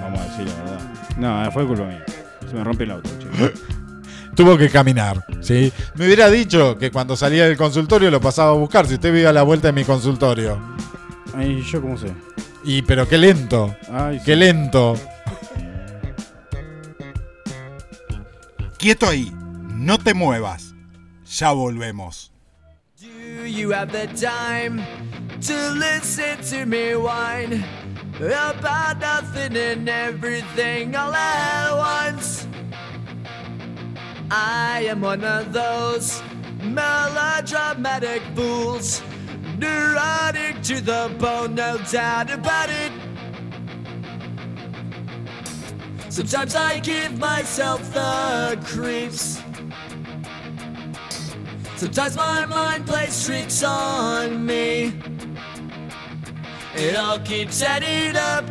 Vamos 0.01 0.21
a 0.21 0.25
decir 0.25 0.47
la 0.47 0.55
verdad. 0.65 0.81
No, 1.45 1.53
fue 1.53 1.67
culpa 1.67 1.85
mía. 1.85 2.03
Se 2.49 2.55
me 2.57 2.65
rompe 2.65 2.85
el 2.85 2.93
auto, 2.93 3.11
chico. 3.19 3.51
Tuvo 4.35 4.57
que 4.57 4.71
caminar, 4.71 5.23
¿sí? 5.43 5.71
Me 5.97 6.07
hubiera 6.07 6.31
dicho 6.31 6.79
que 6.79 6.91
cuando 6.91 7.15
salía 7.15 7.45
del 7.47 7.59
consultorio 7.59 8.11
lo 8.11 8.21
pasaba 8.23 8.51
a 8.53 8.55
buscar, 8.55 8.87
si 8.87 8.95
usted 8.95 9.13
vive 9.13 9.27
a 9.27 9.33
la 9.35 9.43
vuelta 9.43 9.69
de 9.69 9.73
mi 9.73 9.85
consultorio. 9.85 10.59
Ay, 11.37 11.63
¿yo 11.63 11.83
cómo 11.83 11.99
sé? 11.99 12.07
Y 12.65 12.81
pero 12.83 13.07
qué 13.07 13.19
lento, 13.19 13.75
Ay, 13.93 14.19
sí. 14.19 14.25
qué 14.25 14.37
lento. 14.37 14.95
Quieto 18.81 19.09
ahí, 19.09 19.31
no 19.75 19.99
te 19.99 20.15
muevas. 20.15 20.75
Ya 21.39 21.53
volvemos. 21.53 22.31
Do 22.99 23.47
you 23.47 23.73
have 23.73 23.93
the 23.93 24.07
time 24.19 24.83
to 25.43 25.71
listen 25.73 26.41
to 26.45 26.65
me 26.65 26.95
whine 26.95 27.63
about 28.17 28.99
nothing 28.99 29.55
and 29.55 29.87
everything 29.87 30.97
all 30.97 31.15
at 31.15 31.77
once? 31.77 32.49
I 34.31 34.87
am 34.89 35.03
one 35.03 35.25
of 35.25 35.53
those 35.53 36.23
melodramatic 36.63 38.23
fools, 38.35 39.03
neurotic 39.59 40.63
to 40.63 40.81
the 40.81 41.15
bone, 41.19 41.55
no 41.55 41.77
doubt 41.93 42.31
about 42.31 42.71
it. 42.71 43.10
Sometimes 46.11 46.57
I 46.57 46.81
give 46.81 47.19
myself 47.21 47.95
the 47.95 48.59
creeps. 48.65 49.41
Sometimes 51.77 52.17
my 52.17 52.47
mind 52.47 52.85
plays 52.85 53.25
tricks 53.25 53.63
on 53.63 54.45
me. 54.45 54.93
It 56.75 56.97
all 56.97 57.21
keeps 57.21 57.63
adding 57.63 58.17
up. 58.17 58.45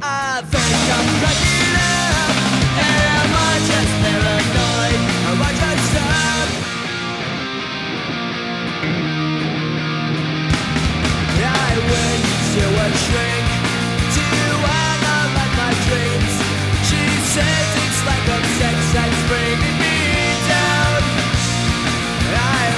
I 0.00 0.40
think 0.48 0.78
I'm 0.96 1.08
cracking 1.20 1.76
up. 1.76 2.34
Am 2.80 3.30
I 3.36 3.54
just 3.68 3.92
paranoid? 4.02 5.00
Am 5.28 5.42
I 5.42 5.52
just 5.60 5.92
up? 5.94 6.48
I 11.44 11.74
went 11.92 12.24
to 12.54 12.62
a 12.80 12.88
shrink 12.96 13.47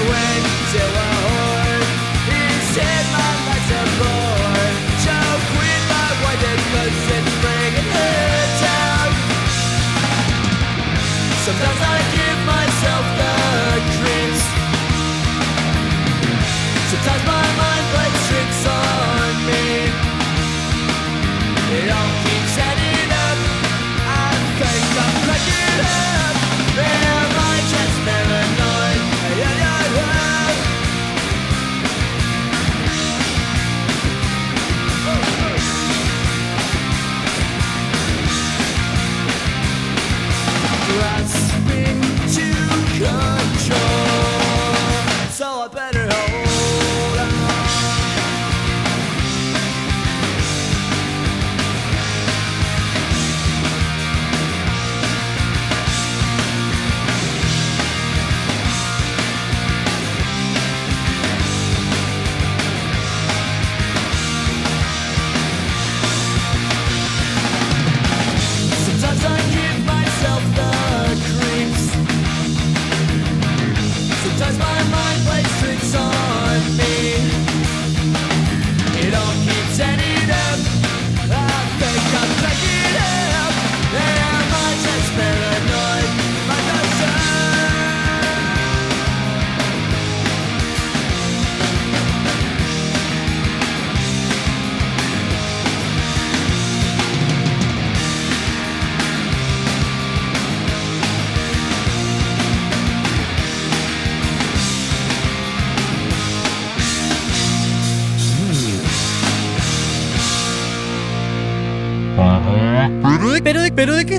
went 0.09 0.60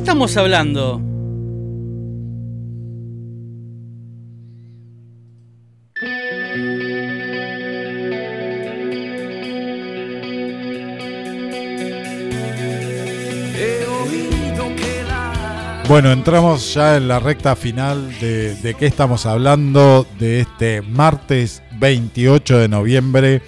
estamos 0.02 0.36
hablando? 0.36 1.00
Bueno, 15.88 16.12
entramos 16.12 16.74
ya 16.74 16.98
en 16.98 17.08
la 17.08 17.20
recta 17.20 17.56
final 17.56 18.12
de, 18.20 18.56
de 18.56 18.74
qué 18.74 18.88
estamos 18.88 19.28
hablando 19.28 20.08
de 20.18 20.40
este 20.40 20.82
martes 20.82 21.62
28 21.78 22.58
de 22.58 22.68
noviembre 22.68 23.42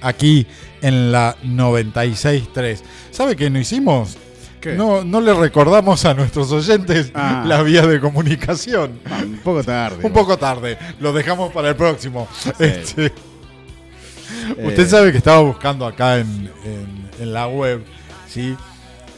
aquí 0.00 0.44
en 0.82 1.12
la 1.12 1.36
96.3. 1.44 2.80
¿Sabe 3.12 3.36
qué 3.36 3.48
no 3.48 3.60
hicimos? 3.60 4.18
¿Qué? 4.60 4.74
No, 4.74 5.02
no 5.04 5.20
le 5.20 5.32
recordamos 5.32 6.04
a 6.04 6.12
nuestros 6.14 6.52
oyentes 6.52 7.10
Ah. 7.14 7.44
las 7.46 7.64
vías 7.64 7.86
de 7.88 7.98
comunicación. 8.00 9.00
Ah, 9.10 9.20
un 9.24 9.38
poco 9.38 9.64
tarde. 9.64 10.04
Un 10.06 10.12
poco 10.12 10.36
tarde, 10.36 10.76
lo 11.00 11.12
dejamos 11.12 11.52
para 11.52 11.70
el 11.70 11.76
próximo. 11.76 12.28
Este, 12.58 13.06
Eh, 14.56 14.66
Usted 14.66 14.88
sabe 14.88 15.10
que 15.12 15.18
estaba 15.18 15.40
buscando 15.40 15.86
acá 15.86 16.18
en, 16.18 16.50
en- 16.64 17.10
en 17.18 17.32
la 17.32 17.48
web, 17.48 17.82
¿sí? 18.28 18.56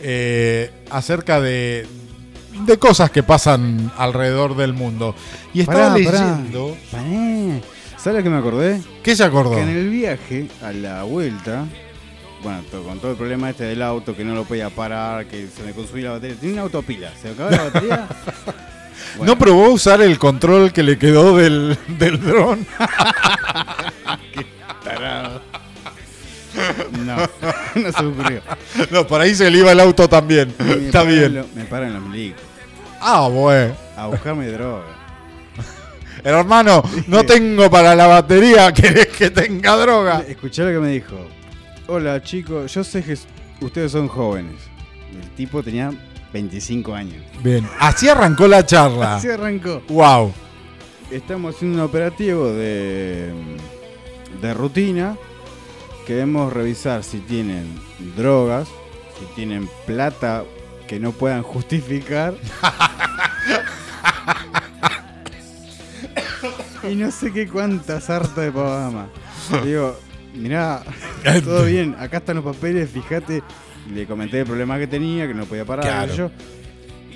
Eh, 0.00 0.70
acerca 0.90 1.40
de, 1.40 1.86
de 2.66 2.78
cosas 2.78 3.10
que 3.10 3.22
pasan 3.22 3.92
alrededor 3.98 4.56
del 4.56 4.72
mundo. 4.72 5.14
Y 5.54 5.60
estaba 5.60 5.92
Pará, 5.92 6.04
pará. 6.04 6.20
leyendo. 6.36 6.76
Pará. 6.90 7.04
¿Sabes 7.98 8.18
lo 8.18 8.22
que 8.24 8.30
me 8.30 8.38
acordé? 8.38 8.80
¿Qué 9.02 9.14
se 9.14 9.22
acordó? 9.22 9.54
Que 9.54 9.62
en 9.62 9.68
el 9.68 9.90
viaje 9.90 10.48
a 10.62 10.72
la 10.72 11.02
vuelta, 11.04 11.66
bueno, 12.42 12.62
con 12.86 12.98
todo 12.98 13.12
el 13.12 13.16
problema 13.16 13.50
este 13.50 13.64
del 13.64 13.82
auto, 13.82 14.16
que 14.16 14.24
no 14.24 14.34
lo 14.34 14.44
podía 14.44 14.68
parar, 14.70 15.26
que 15.26 15.48
se 15.54 15.62
me 15.62 15.72
consumía 15.72 16.06
la 16.06 16.10
batería. 16.12 16.36
Tenía 16.36 16.52
una 16.54 16.62
autopila, 16.62 17.10
se 17.20 17.30
acabó 17.30 17.50
la 17.50 17.64
batería. 17.64 18.08
¿No 19.22 19.36
probó 19.38 19.68
usar 19.70 20.00
el 20.02 20.18
control 20.18 20.72
que 20.72 20.82
le 20.82 20.96
quedó 20.98 21.36
del, 21.36 21.76
del 21.98 22.20
dron? 22.20 22.66
No, 27.06 27.16
no 27.76 27.92
se 27.92 28.02
me 28.02 28.08
ocurrió. 28.12 28.42
No, 28.90 29.06
por 29.06 29.20
ahí 29.22 29.34
se 29.34 29.50
le 29.50 29.58
iba 29.58 29.72
el 29.72 29.80
auto 29.80 30.06
también. 30.08 30.54
Me 30.58 30.86
Está 30.86 31.02
bien. 31.02 31.34
lo- 31.34 31.46
me 31.54 31.64
paran 31.64 31.94
los 31.94 32.02
milicos 32.02 32.42
Ah, 33.00 33.26
bueno. 33.28 33.74
a 33.96 34.06
buscarme 34.08 34.46
droga. 34.48 34.84
Hermano, 36.24 36.82
no 37.06 37.24
tengo 37.24 37.70
para 37.70 37.94
la 37.94 38.06
batería, 38.06 38.70
¿querés 38.72 39.08
que 39.08 39.30
tenga 39.30 39.76
droga? 39.76 40.22
Escuché 40.28 40.62
lo 40.64 40.72
que 40.72 40.78
me 40.86 40.92
dijo. 40.92 41.26
Hola 41.88 42.22
chicos, 42.22 42.72
yo 42.72 42.84
sé 42.84 43.02
que 43.02 43.18
ustedes 43.60 43.90
son 43.90 44.06
jóvenes. 44.06 44.54
El 45.20 45.28
tipo 45.30 45.64
tenía 45.64 45.92
25 46.32 46.94
años. 46.94 47.24
Bien, 47.42 47.68
así 47.80 48.08
arrancó 48.08 48.46
la 48.46 48.64
charla. 48.64 49.16
Así 49.22 49.28
arrancó. 49.28 49.82
Wow. 49.88 50.32
Estamos 51.10 51.56
haciendo 51.56 51.78
un 51.78 51.84
operativo 51.84 52.50
de, 52.50 53.32
de 54.40 54.54
rutina. 54.54 55.16
Queremos 56.06 56.52
revisar 56.52 57.02
si 57.02 57.18
tienen 57.18 57.66
drogas, 58.16 58.68
si 59.18 59.24
tienen 59.34 59.68
plata 59.84 60.44
que 60.86 61.00
no 61.00 61.10
puedan 61.10 61.42
justificar. 61.42 62.34
y 66.90 66.94
no 66.94 67.10
sé 67.10 67.32
qué 67.32 67.48
cuánta 67.48 68.00
sarta 68.00 68.40
de 68.40 68.52
pavama. 68.52 69.08
Digo, 69.64 69.96
mirá, 70.34 70.82
todo 71.44 71.64
bien, 71.64 71.94
acá 71.98 72.18
están 72.18 72.36
los 72.36 72.44
papeles, 72.44 72.90
fíjate. 72.90 73.42
Le 73.92 74.06
comenté 74.06 74.40
el 74.40 74.46
problema 74.46 74.78
que 74.78 74.86
tenía, 74.86 75.26
que 75.26 75.34
no 75.34 75.44
podía 75.44 75.64
parar. 75.64 75.84
Claro. 75.84 76.14
yo. 76.14 76.30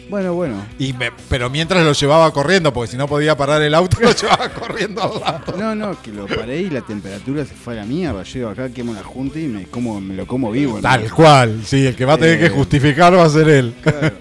Bueno, 0.09 0.35
bueno. 0.35 0.65
Y 0.79 0.93
me- 0.93 1.11
pero 1.29 1.51
mientras 1.51 1.85
lo 1.85 1.93
llevaba 1.93 2.31
corriendo, 2.33 2.73
porque 2.73 2.93
si 2.93 2.97
no 2.97 3.09
podía 3.09 3.37
parar 3.37 3.61
el 3.63 3.75
auto, 3.75 3.99
lo 4.01 4.13
llevaba 4.13 4.49
corriendo 4.51 5.03
al 5.03 5.21
lado. 5.21 5.57
No, 5.59 5.75
no, 5.75 6.01
que 6.03 6.13
lo 6.13 6.27
paré 6.27 6.61
y 6.63 6.71
la 6.71 6.81
temperatura 6.81 7.45
se 7.45 7.55
fue 7.55 7.75
a 7.75 7.77
la 7.79 7.85
mierda. 7.85 8.23
Digo, 8.23 8.49
acá 8.51 8.69
quemo 8.71 8.95
la 8.95 9.03
junta 9.03 9.39
y 9.41 9.47
me, 9.49 9.65
como, 9.67 10.01
me 10.01 10.15
lo 10.15 10.27
como 10.27 10.51
vivo. 10.53 10.77
¿no? 10.77 10.81
Tal 10.83 11.11
cual, 11.13 11.61
sí, 11.65 11.87
el 11.87 11.97
que 11.97 12.05
va 12.05 12.15
a 12.15 12.19
tener 12.19 12.37
Eh, 12.37 12.41
que 12.43 12.51
justificar 12.51 13.15
va 13.17 13.25
a 13.25 13.29
ser 13.31 13.49
él. 13.49 13.75
Claro. 13.83 14.13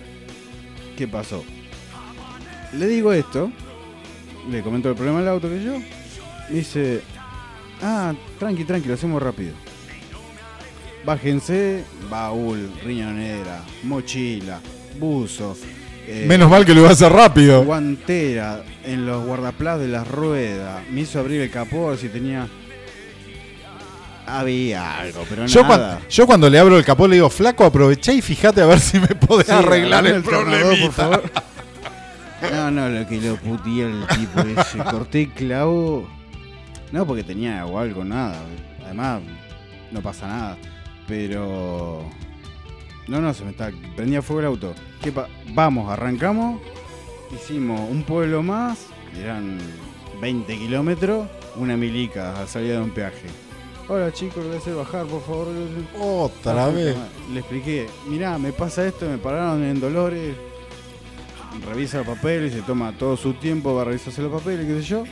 ¿Qué 0.97 1.07
pasó? 1.07 1.43
Le 2.73 2.87
digo 2.87 3.13
esto, 3.13 3.51
le 4.49 4.61
comento 4.61 4.89
el 4.89 4.95
problema 4.95 5.19
del 5.19 5.29
auto 5.29 5.49
que 5.49 5.63
yo. 5.63 5.73
Me 6.49 6.55
dice, 6.57 7.01
ah, 7.85 8.13
tranqui, 8.39 8.63
tranqui, 8.65 8.87
lo 8.87 8.93
hacemos 8.95 9.21
rápido. 9.21 9.53
Bájense, 11.05 11.83
baúl, 12.09 12.71
riñonera, 12.83 13.61
mochila, 13.83 14.59
buzo. 14.99 15.55
eh, 16.07 16.25
Menos 16.27 16.49
mal 16.49 16.65
que 16.65 16.73
lo 16.73 16.79
iba 16.81 16.89
a 16.89 16.93
hacer 16.93 17.11
rápido. 17.11 17.63
guantera 17.63 18.63
en 18.83 19.05
los 19.05 19.23
guardaplas 19.25 19.79
de 19.79 19.87
las 19.87 20.07
ruedas. 20.07 20.81
Me 20.91 21.01
hizo 21.01 21.19
abrir 21.19 21.41
el 21.41 21.51
capó 21.51 21.95
si 21.95 22.09
tenía. 22.09 22.47
Había 24.27 25.01
algo, 25.01 25.23
pero 25.29 25.45
Yo, 25.45 25.61
nada. 25.61 25.97
cuan- 25.97 26.09
yo 26.09 26.25
cuando 26.25 26.49
le 26.49 26.57
abro 26.57 26.77
el 26.79 26.83
capó 26.83 27.07
le 27.07 27.15
digo, 27.15 27.29
flaco, 27.29 27.63
aprovechá 27.63 28.11
y 28.11 28.23
fíjate 28.23 28.59
a 28.61 28.65
ver 28.65 28.79
si 28.79 28.99
me 28.99 29.07
podés 29.09 29.45
Sí, 29.45 29.51
arreglar 29.53 30.07
el 30.07 30.23
tornador, 30.23 30.61
problemita. 30.61 30.85
por 30.85 30.93
favor. 30.93 31.31
No, 32.51 32.69
no, 32.69 32.89
lo 32.89 33.07
que 33.07 33.19
lo 33.21 33.37
puteé 33.37 33.85
el 33.85 34.05
tipo 34.07 34.39
ese. 34.41 34.77
Corté 34.79 35.21
el 35.23 35.29
clavo. 35.31 36.07
No 36.91 37.05
porque 37.05 37.23
tenía 37.23 37.65
o 37.65 37.77
algo, 37.79 38.03
nada. 38.03 38.39
Además, 38.83 39.21
no 39.91 40.01
pasa 40.01 40.27
nada. 40.27 40.57
Pero. 41.07 42.03
No, 43.07 43.21
no, 43.21 43.33
se 43.33 43.43
me 43.43 43.51
está. 43.51 43.71
Prendía 43.95 44.21
fuego 44.21 44.39
el 44.41 44.45
auto. 44.47 44.73
¿Qué 45.01 45.11
pa- 45.11 45.27
Vamos, 45.53 45.89
arrancamos. 45.91 46.61
Hicimos 47.33 47.79
un 47.89 48.03
pueblo 48.03 48.41
más. 48.43 48.87
Eran 49.21 49.57
20 50.21 50.57
kilómetros. 50.57 51.27
Una 51.57 51.77
milica 51.77 52.41
a 52.41 52.47
salida 52.47 52.75
de 52.77 52.81
un 52.81 52.89
peaje. 52.91 53.27
Hola 53.87 54.11
chicos, 54.11 54.37
le 54.37 54.47
voy 54.47 54.55
a 54.55 54.59
hacer 54.59 54.73
bajar, 54.75 55.05
por 55.05 55.21
favor. 55.23 55.47
Otra 56.01 56.65
Ah, 56.65 56.69
vez. 56.69 56.97
Le 57.31 57.39
expliqué, 57.39 57.87
mirá, 58.07 58.37
me 58.39 58.51
pasa 58.51 58.85
esto, 58.85 59.07
me 59.07 59.17
pararon 59.19 59.63
en 59.63 59.79
Dolores. 59.79 60.35
Revisa 61.65 61.99
los 61.99 62.07
papeles, 62.07 62.51
se 62.53 62.61
toma 62.63 62.91
todo 62.97 63.15
su 63.15 63.33
tiempo, 63.33 63.73
va 63.75 63.83
a 63.83 63.85
revisarse 63.85 64.21
los 64.23 64.31
papeles, 64.31 64.65
qué 64.65 64.81
sé 64.81 64.87
yo. 64.87 65.03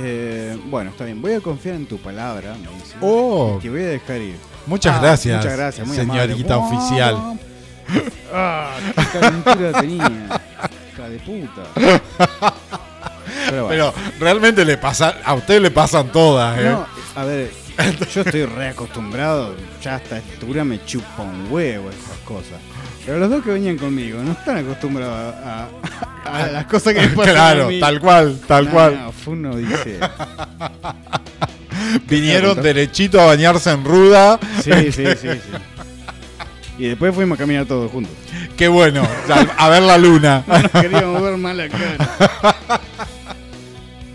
Eh, 0.00 0.56
bueno, 0.66 0.90
está 0.90 1.04
bien, 1.04 1.20
voy 1.20 1.32
a 1.32 1.40
confiar 1.40 1.74
en 1.76 1.86
tu 1.86 1.98
palabra, 1.98 2.54
me 2.54 2.70
dice. 2.78 2.94
Oh. 3.00 3.56
y 3.58 3.62
Te 3.62 3.70
voy 3.70 3.82
a 3.82 3.86
dejar 3.86 4.20
ir. 4.20 4.36
Muchas 4.66 4.96
Ah, 4.96 5.00
gracias, 5.00 5.36
Muchas 5.38 5.56
gracias, 5.56 5.86
muy 5.86 5.96
señorita 5.96 6.54
amable. 6.54 6.76
oficial. 6.76 7.16
Ah, 8.30 8.76
qué 8.94 9.18
calentura 9.18 9.80
tenía. 9.80 10.40
Hija 10.92 11.08
de 11.08 11.18
puta. 11.20 11.62
Pero 13.48 13.64
bueno. 13.66 13.92
Pero 13.94 13.94
realmente 14.20 14.64
le 14.66 14.76
pasa, 14.76 15.16
a 15.24 15.32
usted 15.32 15.62
le 15.62 15.70
pasan 15.70 16.12
todas, 16.12 16.58
¿eh? 16.58 16.64
No, 16.64 16.86
a 17.16 17.24
ver, 17.24 17.50
yo 18.14 18.20
estoy 18.20 18.44
reacostumbrado, 18.44 19.54
ya 19.82 19.94
a 19.94 19.96
esta 19.96 20.16
altura 20.16 20.62
me 20.64 20.84
chupa 20.84 21.22
un 21.22 21.50
huevo 21.50 21.88
esas 21.88 22.18
cosas. 22.26 22.58
Pero 23.06 23.18
los 23.18 23.30
dos 23.30 23.42
que 23.42 23.50
venían 23.52 23.78
conmigo 23.78 24.20
no 24.22 24.32
están 24.32 24.58
acostumbrados 24.58 25.34
a, 25.42 25.68
a- 26.28 26.46
las 26.48 26.66
cosas 26.66 26.94
que 26.94 27.00
a 27.00 27.12
claro, 27.12 27.68
tal 27.80 28.00
cual, 28.00 28.38
tal 28.46 28.66
No, 28.66 28.70
cual. 28.70 29.12
no, 29.36 29.56
dice. 29.56 29.98
Vinieron 32.08 32.60
derechito 32.62 33.20
a 33.20 33.26
bañarse 33.26 33.70
en 33.70 33.84
ruda. 33.84 34.38
Sí, 34.62 34.70
sí, 34.92 34.94
sí, 35.06 35.06
sí. 35.16 35.28
Y 36.78 36.84
después 36.88 37.14
fuimos 37.14 37.36
a 37.36 37.40
caminar 37.40 37.66
todos 37.66 37.90
juntos. 37.90 38.12
Qué 38.56 38.68
bueno, 38.68 39.06
a, 39.56 39.68
ver 39.68 39.82
la 39.82 39.98
luna. 39.98 40.44
No 40.46 40.58
nos 40.62 40.70
queríamos 40.70 41.22
ver 41.22 41.36
mal 41.36 41.56
la 41.56 41.68
cara. 41.68 42.80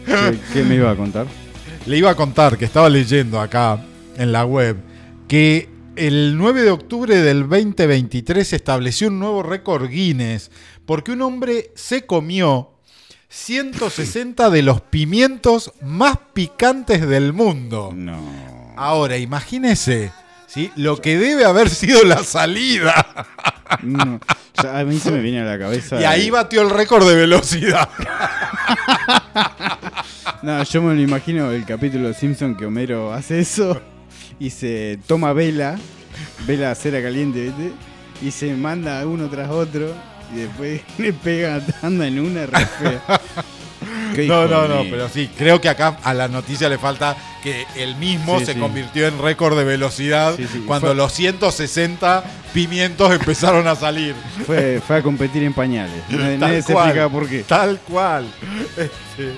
¿Qué, 0.06 0.40
qué 0.54 0.64
me 0.64 0.76
iba 0.76 0.92
a 0.92 0.96
contar? 0.96 1.28
Le 1.86 1.98
iba 1.98 2.10
a 2.10 2.16
contar 2.16 2.58
que 2.58 2.66
estaba 2.66 2.90
leyendo 2.90 3.40
acá 3.42 3.80
en 4.18 4.32
la 4.32 4.46
web 4.46 4.78
que 5.28 5.70
el 5.96 6.38
9 6.38 6.64
de 6.64 6.72
octubre 6.72 7.22
del 7.22 7.42
2023 7.48 8.48
se 8.48 8.56
estableció 8.56 9.10
un 9.10 9.20
nuevo 9.20 9.44
récord 9.44 9.88
Guinness 9.90 10.50
porque 10.86 11.12
un 11.12 11.22
hombre 11.22 11.72
se 11.76 12.06
comió 12.06 12.72
160 13.30 14.50
de 14.50 14.62
los 14.62 14.82
pimientos 14.82 15.72
más 15.82 16.18
picantes 16.34 17.08
del 17.08 17.34
mundo. 17.34 17.92
No. 17.96 18.74
Ahora, 18.76 19.18
imagínese 19.18 20.12
¿sí? 20.48 20.72
lo 20.76 21.02
que 21.02 21.18
debe 21.18 21.46
haber 21.46 21.70
sido 21.70 22.04
la 22.04 22.24
salida. 22.24 23.28
no. 23.82 24.20
Ya 24.62 24.80
a 24.80 24.84
mí 24.84 25.00
se 25.00 25.12
me 25.12 25.20
viene 25.20 25.42
a 25.42 25.46
la 25.46 25.58
cabeza. 25.58 26.00
Y 26.00 26.04
ahí 26.04 26.30
batió 26.30 26.62
el 26.62 26.70
récord 26.70 27.08
de 27.08 27.16
velocidad. 27.16 27.90
No, 30.42 30.62
yo 30.64 30.82
me 30.82 30.94
lo 30.94 31.00
imagino 31.00 31.52
el 31.52 31.66
capítulo 31.66 32.10
de 32.10 32.14
Simpson 32.14 32.56
que 32.56 32.66
Homero 32.66 33.14
hace 33.14 33.40
eso 33.40 33.82
y 34.40 34.50
se 34.50 35.00
toma 35.08 35.32
vela, 35.32 35.78
vela 36.46 36.76
cera 36.76 37.02
caliente, 37.02 37.46
¿viste? 37.46 37.72
Y 38.22 38.32
se 38.32 38.54
manda 38.54 39.08
uno 39.08 39.30
tras 39.30 39.50
otro 39.50 39.94
y 40.34 40.40
después 40.40 40.82
le 40.98 41.14
pega, 41.14 41.62
anda 41.82 42.08
en 42.08 42.20
una 42.20 42.46
re 42.46 42.66
fea. 42.66 43.02
No, 44.28 44.48
no, 44.48 44.68
no, 44.68 44.84
pero 44.92 45.10
sí, 45.10 45.28
creo 45.36 45.60
que 45.60 45.68
acá 45.68 45.98
a 46.04 46.14
la 46.14 46.28
noticia 46.28 46.70
le 46.70 46.78
falta 46.78 47.18
que 47.42 47.66
el 47.76 47.96
mismo 47.96 48.38
Sí, 48.40 48.46
se 48.46 48.54
sí. 48.54 48.60
convirtió 48.60 49.08
en 49.08 49.20
récord 49.20 49.58
de 49.58 49.64
velocidad 49.64 50.36
Sí, 50.38 50.46
cuando 50.68 50.90
fue- 50.90 50.96
los 50.96 51.12
160 51.14 52.24
pimientos 52.54 53.12
empezaron 53.20 53.68
a 53.68 53.76
salir. 53.76 54.14
Fue, 54.46 54.80
fue 54.86 54.98
a 54.98 55.02
competir 55.02 55.42
en 55.44 55.54
pañales. 55.54 56.04
Nadie, 56.10 56.38
nadie 56.38 56.62
se 56.62 56.74
explica 56.74 57.10
por 57.10 57.28
qué. 57.28 57.44
Tal 57.44 57.80
cual. 57.80 58.28
Este, 58.78 59.34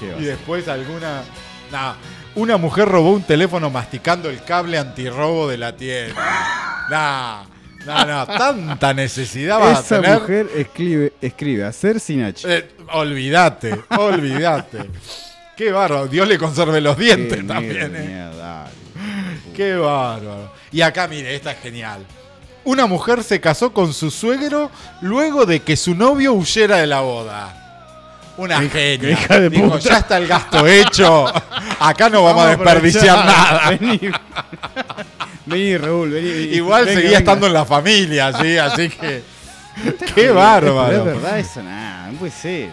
Qué 0.00 0.14
y 0.18 0.24
después 0.24 0.66
alguna... 0.66 1.22
nah, 1.70 1.92
una 2.36 2.56
mujer 2.56 2.88
robó 2.88 3.12
un 3.12 3.22
teléfono 3.22 3.68
masticando 3.70 4.30
el 4.30 4.42
cable 4.42 4.78
antirrobo 4.78 5.46
de 5.46 5.58
la 5.58 5.76
tienda. 5.76 6.14
Nah, 6.90 7.42
no, 7.86 8.04
no, 8.04 8.26
tanta 8.26 8.94
necesidad 8.94 9.58
va 9.60 9.70
a 9.70 9.72
Esa 9.80 10.00
tener. 10.00 10.20
mujer 10.20 10.48
escribe, 10.56 11.12
escribe 11.20 11.64
hacer 11.64 12.00
sin 12.00 12.22
H. 12.24 12.46
Eh, 12.48 12.68
olvídate, 12.92 13.74
olvídate. 13.96 14.90
Qué 15.56 15.70
bárbaro. 15.70 16.06
Dios 16.08 16.26
le 16.26 16.38
conserve 16.38 16.80
los 16.80 16.96
dientes 16.98 17.46
también. 17.46 17.94
¿eh? 17.94 18.06
mierda. 18.08 18.66
Qué 19.54 19.74
bárbaro. 19.76 20.52
Y 20.72 20.80
acá, 20.80 21.06
mire, 21.06 21.34
esta 21.34 21.52
es 21.52 21.60
genial. 21.60 22.04
Una 22.64 22.86
mujer 22.86 23.22
se 23.22 23.40
casó 23.40 23.72
con 23.72 23.92
su 23.92 24.10
suegro 24.10 24.70
luego 25.02 25.44
de 25.46 25.60
que 25.60 25.76
su 25.76 25.94
novio 25.94 26.32
huyera 26.32 26.78
de 26.78 26.86
la 26.86 27.00
boda. 27.00 27.60
Una 28.36 28.60
genia. 28.68 29.10
hija 29.10 29.38
de 29.38 29.48
Dijo, 29.50 29.64
puta. 29.70 29.78
ya 29.78 29.98
está 29.98 30.16
el 30.16 30.26
gasto 30.26 30.66
hecho. 30.66 31.26
Acá 31.78 32.08
no 32.08 32.24
vamos, 32.24 32.46
a 32.46 32.52
aprovechar. 32.54 32.82
desperdiciar 32.82 33.24
nada. 33.24 33.78
Vení. 35.46 35.76
Raúl, 35.76 36.10
vení. 36.10 36.30
vení. 36.30 36.42
Igual 36.54 36.84
Venga, 36.84 36.94
seguía 37.00 37.10
venga. 37.10 37.18
estando 37.18 37.46
en 37.46 37.52
la 37.52 37.64
familia, 37.64 38.32
sí, 38.40 38.56
así 38.58 38.88
que. 38.88 39.22
Qué 39.82 39.92
Pero 40.14 40.28
es 40.30 40.34
bárbaro. 40.34 41.04
verdad 41.04 41.38
eso, 41.38 41.62
nada, 41.62 42.10
no 42.12 42.18
puede 42.18 42.32
ser. 42.32 42.70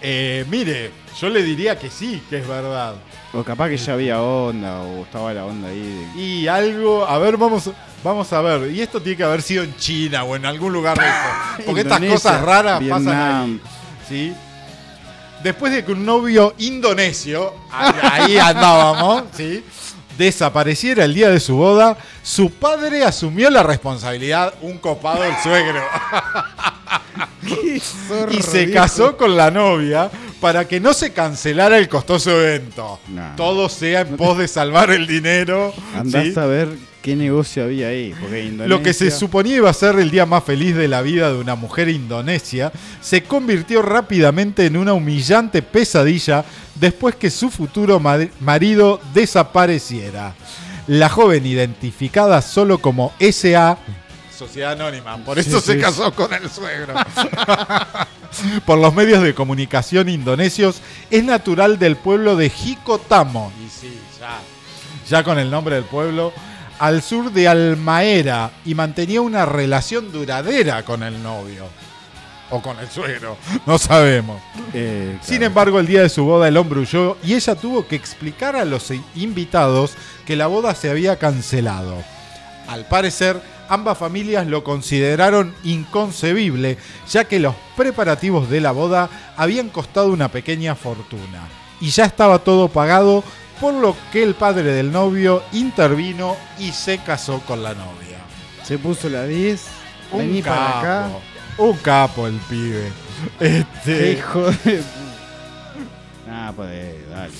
Eh, 0.00 0.44
mire, 0.48 0.92
yo 1.20 1.28
le 1.28 1.42
diría 1.42 1.78
que 1.78 1.90
sí, 1.90 2.22
que 2.30 2.38
es 2.38 2.46
verdad. 2.48 2.94
O 3.32 3.42
capaz 3.44 3.68
que 3.68 3.76
ya 3.76 3.92
había 3.92 4.20
onda, 4.22 4.80
o 4.80 5.02
estaba 5.04 5.32
la 5.34 5.44
onda 5.44 5.68
ahí. 5.68 6.08
de- 6.14 6.20
Y 6.20 6.48
algo, 6.48 7.04
a 7.06 7.18
ver, 7.18 7.36
vamos, 7.36 7.70
vamos 8.02 8.32
a 8.32 8.40
ver. 8.40 8.70
Y 8.70 8.80
esto 8.80 9.00
tiene 9.02 9.16
que 9.16 9.24
haber 9.24 9.42
sido 9.42 9.62
en 9.64 9.76
China 9.76 10.24
o 10.24 10.34
en 10.36 10.46
algún 10.46 10.72
lugar 10.72 10.98
de 10.98 11.04
eso. 11.06 11.62
Porque 11.66 11.80
estas 11.82 12.00
cosas 12.00 12.40
raras 12.42 12.80
pasan 12.88 13.08
ahí. 13.44 13.60
¿sí? 14.08 14.32
Después 15.42 15.72
de 15.72 15.84
que 15.84 15.92
un 15.92 16.04
novio 16.04 16.54
indonesio, 16.58 17.54
ahí 17.72 18.36
andábamos, 18.38 19.24
¿sí? 19.36 19.64
Desapareciera 20.20 21.04
el 21.06 21.14
día 21.14 21.30
de 21.30 21.40
su 21.40 21.56
boda, 21.56 21.96
su 22.22 22.50
padre 22.50 23.04
asumió 23.04 23.48
la 23.48 23.62
responsabilidad, 23.62 24.52
un 24.60 24.76
copado 24.76 25.22
del 25.22 25.34
suegro. 25.42 25.80
y 28.30 28.42
se 28.42 28.70
casó 28.72 29.16
con 29.16 29.36
la 29.36 29.50
novia 29.50 30.10
para 30.40 30.66
que 30.66 30.80
no 30.80 30.92
se 30.94 31.12
cancelara 31.12 31.76
el 31.78 31.88
costoso 31.88 32.30
evento. 32.30 32.98
Nah. 33.08 33.36
Todo 33.36 33.68
sea 33.68 34.00
en 34.02 34.16
pos 34.16 34.38
de 34.38 34.48
salvar 34.48 34.90
el 34.90 35.06
dinero. 35.06 35.72
Andás 35.94 36.24
¿sí? 36.24 36.32
a 36.38 36.46
ver 36.46 36.68
qué 37.02 37.14
negocio 37.16 37.64
había 37.64 37.88
ahí. 37.88 38.14
Porque 38.20 38.44
Indonesia, 38.44 38.68
Lo 38.68 38.82
que 38.82 38.92
se 38.94 39.10
suponía 39.10 39.56
iba 39.56 39.70
a 39.70 39.74
ser 39.74 39.98
el 39.98 40.10
día 40.10 40.26
más 40.26 40.44
feliz 40.44 40.74
de 40.76 40.88
la 40.88 41.02
vida 41.02 41.30
de 41.32 41.38
una 41.38 41.54
mujer 41.56 41.88
indonesia 41.88 42.72
se 43.00 43.22
convirtió 43.22 43.82
rápidamente 43.82 44.66
en 44.66 44.76
una 44.76 44.92
humillante 44.94 45.62
pesadilla 45.62 46.44
después 46.74 47.14
que 47.16 47.30
su 47.30 47.50
futuro 47.50 48.00
ma- 48.00 48.18
marido 48.40 49.00
desapareciera. 49.14 50.34
La 50.86 51.08
joven 51.08 51.46
identificada 51.46 52.40
solo 52.42 52.78
como 52.78 53.12
SA, 53.20 53.78
Sociedad 54.40 54.72
Anónima, 54.72 55.18
por 55.18 55.38
eso 55.38 55.60
se 55.60 55.78
casó 55.78 56.12
con 56.14 56.32
el 56.32 56.50
suegro. 56.50 56.94
por 58.64 58.78
los 58.78 58.94
medios 58.94 59.22
de 59.22 59.34
comunicación 59.34 60.08
indonesios, 60.08 60.80
es 61.10 61.22
natural 61.22 61.78
del 61.78 61.96
pueblo 61.96 62.36
de 62.36 62.48
Jicotamo. 62.48 63.52
Y 63.62 63.68
sí, 63.68 64.00
ya 64.18 64.38
ya 65.10 65.24
con 65.24 65.38
el 65.38 65.50
nombre 65.50 65.74
del 65.74 65.84
pueblo, 65.84 66.32
al 66.78 67.02
sur 67.02 67.32
de 67.32 67.48
Almaera 67.48 68.52
y 68.64 68.74
mantenía 68.74 69.20
una 69.20 69.44
relación 69.44 70.10
duradera 70.12 70.84
con 70.84 71.02
el 71.02 71.22
novio. 71.22 71.66
O 72.52 72.62
con 72.62 72.78
el 72.78 72.88
suegro, 72.88 73.36
no 73.66 73.78
sabemos. 73.78 74.40
Eh, 74.72 75.18
Sin 75.22 75.42
embargo, 75.42 75.78
el 75.78 75.86
día 75.86 76.02
de 76.02 76.08
su 76.08 76.24
boda 76.24 76.48
el 76.48 76.56
hombre 76.56 76.80
huyó 76.80 77.16
y 77.22 77.34
ella 77.34 77.54
tuvo 77.54 77.86
que 77.86 77.94
explicar 77.94 78.56
a 78.56 78.64
los 78.64 78.90
invitados 79.14 79.92
que 80.26 80.34
la 80.34 80.46
boda 80.46 80.74
se 80.74 80.90
había 80.90 81.16
cancelado. 81.16 82.02
Al 82.66 82.86
parecer, 82.86 83.40
ambas 83.70 83.96
familias 83.96 84.46
lo 84.46 84.62
consideraron 84.62 85.54
inconcebible, 85.64 86.76
ya 87.08 87.24
que 87.24 87.38
los 87.40 87.54
preparativos 87.76 88.50
de 88.50 88.60
la 88.60 88.72
boda 88.72 89.08
habían 89.36 89.70
costado 89.70 90.08
una 90.12 90.28
pequeña 90.28 90.74
fortuna. 90.74 91.48
Y 91.80 91.88
ya 91.88 92.04
estaba 92.04 92.40
todo 92.40 92.68
pagado, 92.68 93.24
por 93.60 93.72
lo 93.72 93.96
que 94.12 94.22
el 94.22 94.34
padre 94.34 94.72
del 94.74 94.92
novio 94.92 95.42
intervino 95.52 96.36
y 96.58 96.72
se 96.72 96.98
casó 96.98 97.40
con 97.46 97.62
la 97.62 97.74
novia. 97.74 98.18
Se 98.64 98.76
puso 98.78 99.08
la 99.08 99.24
10. 99.24 99.64
Un 100.12 100.18
Vení 100.18 100.42
capo, 100.42 100.56
para 100.56 100.80
acá. 100.80 101.10
un 101.58 101.76
capo 101.78 102.26
el 102.26 102.36
pibe. 102.48 102.90
Qué 103.38 103.58
Este, 103.58 104.12
hijo 104.12 104.50
de. 104.64 104.82
Ah, 106.32 106.52
pues, 106.54 107.08
dale. 107.10 107.32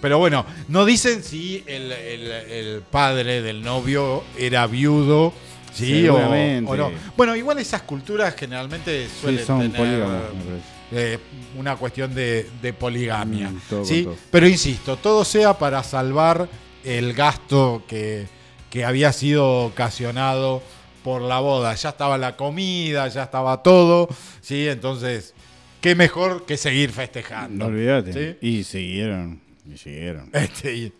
Pero 0.00 0.18
bueno, 0.18 0.44
no 0.68 0.84
dicen 0.84 1.22
si 1.22 1.62
el, 1.66 1.92
el- 1.92 2.30
el 2.32 2.82
padre 2.82 3.40
del 3.42 3.62
novio 3.62 4.22
era 4.36 4.66
viudo, 4.66 5.32
¿sí? 5.74 6.08
O, 6.08 6.14
Seguramente. 6.16 6.70
o 6.70 6.76
no. 6.76 6.90
Bueno, 7.16 7.36
igual 7.36 7.58
esas 7.58 7.82
culturas 7.82 8.34
generalmente 8.38 9.08
suelen 9.20 9.40
Sí, 9.40 9.46
son 9.46 9.72
tener 9.72 10.06
eh, 10.92 11.18
una 11.58 11.76
cuestión 11.76 12.14
de, 12.14 12.48
de 12.62 12.72
poligamia, 12.72 13.50
Mm, 13.50 13.60
todo 13.68 13.84
¿sí? 13.84 14.04
todo. 14.04 14.16
Pero 14.30 14.46
insisto, 14.48 14.96
todo 14.96 15.24
sea 15.24 15.54
para 15.58 15.82
salvar 15.82 16.48
el 16.84 17.12
gasto 17.14 17.82
que, 17.88 18.26
que 18.70 18.84
había 18.84 19.12
sido 19.12 19.64
ocasionado 19.66 20.62
por 21.02 21.20
la 21.22 21.40
boda. 21.40 21.74
Ya 21.74 21.88
estaba 21.90 22.16
la 22.18 22.36
comida, 22.36 23.08
ya 23.08 23.24
estaba 23.24 23.62
todo, 23.62 24.08
¿sí? 24.40 24.68
Entonces, 24.68 25.34
qué 25.80 25.94
mejor 25.94 26.46
que 26.46 26.56
seguir 26.56 26.90
festejando. 26.92 27.64
No 27.64 27.70
olvídate. 27.70 28.12
¿sí? 28.40 28.46
Y 28.46 28.64
siguieron. 28.64 29.40
Y 29.70 29.76
siguieron. 29.78 30.30
Este, 30.32 30.74
y 30.74 30.92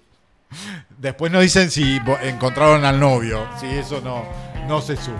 después 0.99 1.31
nos 1.33 1.43
dicen 1.43 1.71
si 1.71 2.01
encontraron 2.23 2.85
al 2.85 2.99
novio. 3.01 3.47
Si 3.61 3.67
eso 3.67 4.01
no, 4.01 4.25
no 4.67 4.81
se 4.81 4.97
supo. 4.97 5.19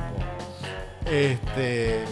Este. 1.11 2.05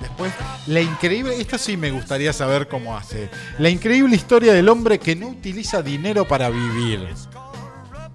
Después, 0.00 0.32
la 0.66 0.80
increíble. 0.80 1.40
Esto 1.40 1.58
sí 1.58 1.76
me 1.76 1.90
gustaría 1.90 2.32
saber 2.32 2.68
cómo 2.68 2.96
hace. 2.96 3.28
La 3.58 3.68
increíble 3.68 4.16
historia 4.16 4.52
del 4.52 4.68
hombre 4.68 4.98
que 4.98 5.16
no 5.16 5.28
utiliza 5.28 5.82
dinero 5.82 6.26
para 6.26 6.48
vivir. 6.50 7.08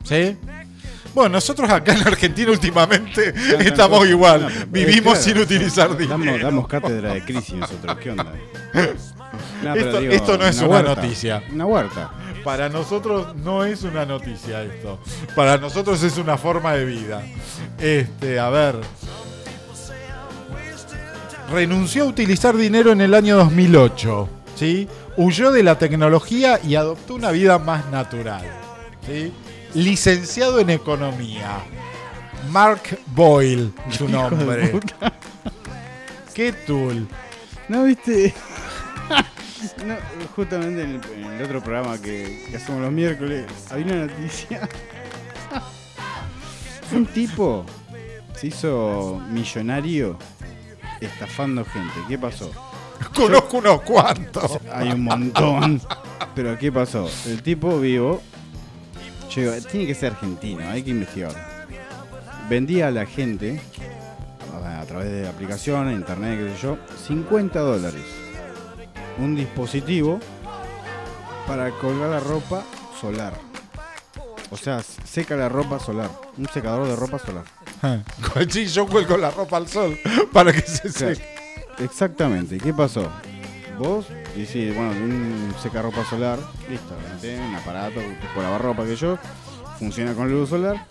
¿Sí? 0.03 0.37
Bueno, 1.13 1.29
nosotros 1.29 1.69
acá 1.69 1.93
en 1.93 2.07
Argentina 2.07 2.51
últimamente 2.51 3.33
estamos 3.59 4.07
igual. 4.07 4.43
No, 4.43 4.65
Vivimos 4.67 5.17
eh, 5.19 5.21
sin 5.21 5.37
utilizar 5.39 5.95
dinero. 5.97 6.19
Damos, 6.19 6.41
damos 6.41 6.67
cátedra 6.67 7.13
de 7.13 7.23
crisis 7.23 7.55
nosotros. 7.55 7.97
¿Qué 7.97 8.11
onda? 8.11 8.33
Esto- 10.09 10.37
no 10.37 10.45
es 10.45 10.57
una 10.59 10.67
huerta, 10.67 10.95
noticia. 10.95 11.43
Una 11.51 11.65
huerta. 11.65 12.11
Para 12.43 12.69
nosotros 12.69 13.35
no 13.35 13.63
es 13.63 13.83
una 13.83 14.05
noticia 14.05 14.63
esto. 14.63 14.99
Para 15.35 15.57
nosotros 15.57 16.01
es 16.03 16.17
una 16.17 16.37
forma 16.37 16.73
de 16.73 16.85
vida. 16.85 17.21
Este, 17.79 18.39
a 18.39 18.49
ver. 18.49 18.75
Renunció 21.51 22.03
a 22.03 22.07
utilizar 22.07 22.55
dinero 22.55 22.91
en 22.91 23.01
el 23.01 23.13
año 23.13 23.35
2008. 23.37 24.29
¿sí? 24.55 24.87
Huyó 25.17 25.51
de 25.51 25.63
la 25.63 25.77
tecnología 25.77 26.59
y 26.63 26.75
adoptó 26.75 27.15
una 27.15 27.31
vida 27.31 27.59
más 27.59 27.89
natural. 27.91 28.43
¿sí? 29.05 29.31
Licenciado 29.73 30.59
en 30.59 30.69
economía. 30.69 31.59
Mark 32.49 32.99
Boyle, 33.07 33.71
su 33.89 34.07
nombre. 34.09 34.79
¿Qué 36.33 36.51
tool? 36.51 37.07
¿No 37.67 37.83
viste? 37.83 38.33
No, 39.85 39.95
justamente 40.35 40.81
en 40.81 40.89
el, 40.95 41.23
en 41.23 41.33
el 41.33 41.43
otro 41.43 41.61
programa 41.61 42.01
que, 42.01 42.47
que 42.49 42.57
hacemos 42.57 42.81
los 42.81 42.91
miércoles, 42.91 43.45
había 43.69 43.85
una 43.85 44.07
noticia. 44.07 44.67
Un 46.91 47.05
tipo 47.05 47.63
se 48.35 48.47
hizo 48.47 49.21
millonario 49.29 50.17
estafando 50.99 51.63
gente. 51.63 51.93
¿Qué 52.07 52.17
pasó? 52.17 52.51
Conozco 53.15 53.57
unos 53.57 53.81
cuantos. 53.81 54.57
Hay 54.73 54.89
un 54.89 55.03
montón. 55.03 55.79
Pero 56.33 56.57
¿qué 56.57 56.71
pasó? 56.71 57.07
El 57.27 57.43
tipo 57.43 57.79
vivo. 57.79 58.21
Yo 59.31 59.41
digo, 59.41 59.67
tiene 59.69 59.87
que 59.87 59.95
ser 59.95 60.11
argentino, 60.11 60.69
hay 60.69 60.83
que 60.83 60.89
investigar. 60.89 61.31
Vendía 62.49 62.89
a 62.89 62.91
la 62.91 63.05
gente, 63.05 63.61
a, 64.53 64.85
través 64.85 65.09
de 65.09 65.27
aplicaciones, 65.27 65.95
internet, 65.95 66.37
qué 66.37 66.53
sé 66.53 66.61
yo, 66.61 66.77
50 67.07 67.59
dólares. 67.59 68.03
Un 69.19 69.35
dispositivo 69.35 70.19
para 71.47 71.71
colgar 71.71 72.09
la 72.09 72.19
ropa 72.19 72.65
solar. 72.99 73.33
O 74.49 74.57
sea, 74.57 74.81
seca 74.81 75.37
la 75.37 75.47
ropa 75.47 75.79
solar. 75.79 76.09
Un 76.37 76.47
secador 76.47 76.87
de 76.87 76.95
ropa 76.95 77.17
solar. 77.19 77.45
Sí, 78.49 78.67
yo 78.67 78.85
cuelgo 78.85 79.17
la 79.17 79.31
ropa 79.31 79.57
al 79.57 79.67
sol 79.67 79.97
para 80.33 80.51
que 80.51 80.61
se 80.61 80.91
seque. 80.91 81.23
Exactamente. 81.79 82.57
¿Qué 82.57 82.73
pasó? 82.73 83.09
Vos 83.79 84.05
decís, 84.39 84.73
bueno, 84.75 84.91
un 84.91 85.53
secarropa 85.61 86.03
solar, 86.05 86.39
listo, 86.69 86.95
meté 87.13 87.37
un 87.39 87.53
aparato 87.55 87.99
tipo 87.99 88.41
lavarropa 88.41 88.85
que 88.85 88.95
yo, 88.95 89.17
funciona 89.77 90.13
con 90.13 90.31
luz 90.31 90.49
solar. 90.49 90.85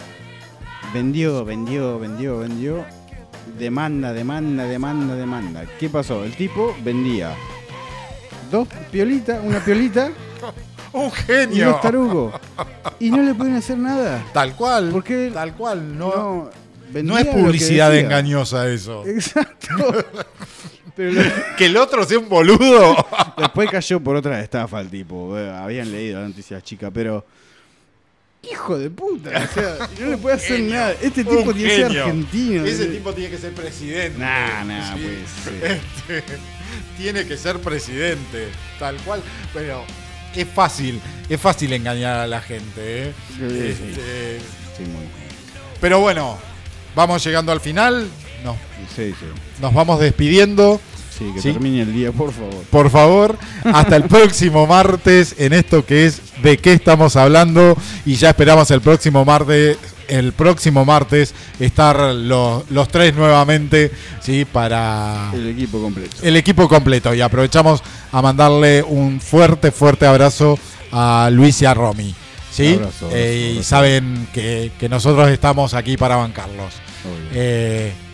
Vendió, 0.93 1.45
vendió, 1.45 1.99
vendió, 1.99 2.39
vendió. 2.39 2.85
Demanda, 3.59 4.13
demanda, 4.13 4.65
demanda, 4.65 5.15
demanda. 5.15 5.65
¿Qué 5.79 5.89
pasó? 5.89 6.25
El 6.25 6.35
tipo 6.37 6.75
vendía 6.85 7.35
dos 8.51 8.67
piolitas, 8.91 9.41
una 9.45 9.61
piolita 9.65 10.11
Un 10.93 11.07
y 11.07 11.11
genio. 11.11 11.71
dos 11.71 11.81
tarugos. 11.81 12.35
Y 12.99 13.11
no 13.11 13.23
le 13.23 13.35
pueden 13.35 13.55
hacer 13.55 13.79
nada. 13.79 14.25
Tal 14.33 14.57
cual. 14.57 14.91
¿Por 14.91 15.05
qué? 15.05 15.31
Tal 15.33 15.55
cual. 15.55 15.97
No, 15.97 16.51
No, 16.93 17.03
no, 17.03 17.19
es 17.19 17.27
publicidad 17.27 17.95
engañosa 17.97 18.69
eso. 18.69 19.05
Exacto. 19.07 19.77
Pero 20.97 21.13
lo- 21.23 21.57
Que 21.57 21.67
el 21.67 21.77
otro 21.77 22.05
sea 22.05 22.19
un 22.19 22.29
boludo. 22.29 22.97
después 23.39 23.71
cayó 23.71 24.01
por 24.01 24.17
otra 24.17 24.41
estafa 24.41 24.81
el 24.81 24.89
tipo. 24.91 25.39
eh, 25.39 25.51
Habían 25.51 25.91
leído 25.91 26.21
la 26.21 26.29
noticia 26.29 26.61
chica, 26.61 26.91
pero. 26.91 27.25
Hijo 28.51 28.79
de 28.79 28.89
puta. 28.89 29.31
O 29.31 29.53
sea, 29.55 29.89
no 30.01 30.07
le 30.13 30.17
puede 30.17 30.37
hacer 30.37 30.61
nada. 30.61 30.93
Este 30.93 31.25
tipo 31.25 31.41
Un 31.41 31.53
tiene 31.53 31.69
que 31.69 31.77
ser 31.77 31.87
genio. 31.89 32.05
argentino. 32.05 32.65
Ese 32.65 32.87
tipo 32.87 33.13
tiene 33.13 33.31
que 33.31 33.37
ser 33.39 33.53
presidente. 33.53 34.19
Nah, 34.19 34.65
nah, 34.65 34.95
Sí. 34.95 35.01
pues. 35.03 35.61
Este, 36.11 36.25
tiene 36.97 37.27
que 37.27 37.37
ser 37.37 37.59
presidente, 37.59 38.49
tal 38.79 38.97
cual. 38.99 39.21
Pero 39.53 39.85
es 40.35 40.47
fácil, 40.49 41.01
es 41.29 41.39
fácil 41.41 41.71
engañar 41.75 42.19
a 42.21 42.27
la 42.27 42.41
gente. 42.41 43.09
¿eh? 43.09 43.13
Sí, 43.37 43.47
sí. 43.49 43.91
Este, 43.91 44.39
Sí, 44.77 44.83
muy- 44.85 45.07
pero 45.79 46.01
bueno, 46.01 46.39
vamos 46.95 47.23
llegando 47.23 47.53
al 47.53 47.61
final. 47.61 48.09
No, 48.45 48.57
sí, 48.97 49.13
sí. 49.19 49.27
nos 49.61 49.73
vamos 49.75 50.01
despidiendo. 50.01 50.81
Sí, 51.17 51.31
que 51.35 51.43
Sí. 51.43 51.53
termine 51.53 51.83
el 51.83 51.93
día, 51.93 52.13
por 52.13 52.33
favor. 52.33 52.65
Por 52.71 52.91
favor, 52.91 53.39
hasta 53.65 53.97
el 53.97 54.05
próximo 54.05 54.67
martes 54.67 55.35
en 55.39 55.53
esto 55.53 55.85
que 55.85 56.07
es 56.07 56.23
de 56.43 56.57
qué 56.57 56.73
estamos 56.73 57.15
hablando 57.17 57.77
y 58.07 58.15
ya 58.17 58.31
esperamos 58.31 58.71
el 58.71 58.81
próximo 58.81 59.25
martes 59.25 59.77
el 60.09 60.33
próximo 60.33 60.85
martes 60.85 61.35
estar 61.61 61.97
los, 62.15 62.69
los 62.71 62.89
tres 62.89 63.15
nuevamente 63.15 63.93
sí 64.21 64.45
para 64.45 65.31
El 65.33 65.47
equipo 65.51 65.81
completo. 65.81 66.17
el 66.23 66.37
equipo 66.37 66.69
completo 66.69 67.15
y 67.15 67.21
aprovechamos 67.21 67.81
a 68.11 68.21
mandarle 68.21 68.83
un 68.83 69.21
fuerte 69.21 69.71
fuerte 69.71 70.07
abrazo 70.07 70.59
a 70.91 71.29
Luis 71.31 71.63
y 71.63 71.67
a 71.67 71.75
Romy 71.75 72.13
sí 72.51 72.73
Abrazo, 72.75 73.07
abrazo, 73.07 73.11
Eh, 73.13 73.57
y 73.61 73.63
saben 73.63 74.27
que, 74.33 74.73
que 74.81 74.89
nosotros 74.89 75.29
estamos 75.29 75.75
aquí 75.75 75.97
para 75.97 76.17
bancarlos 76.17 76.75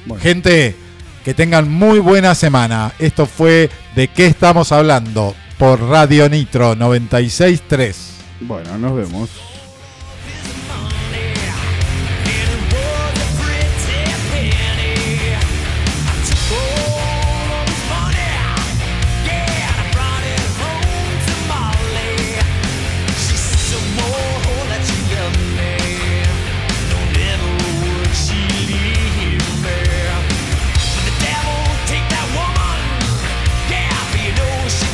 Bueno. 0.06 0.22
Gente, 0.22 0.76
que 1.24 1.34
tengan 1.34 1.70
muy 1.70 1.98
buena 1.98 2.34
semana. 2.34 2.92
Esto 2.98 3.26
fue 3.26 3.68
de 3.94 4.08
qué 4.08 4.26
estamos 4.26 4.72
hablando 4.72 5.34
por 5.58 5.80
Radio 5.82 6.28
Nitro 6.28 6.74
963. 6.76 8.12
Bueno, 8.40 8.78
nos 8.78 8.94
vemos. 8.94 9.30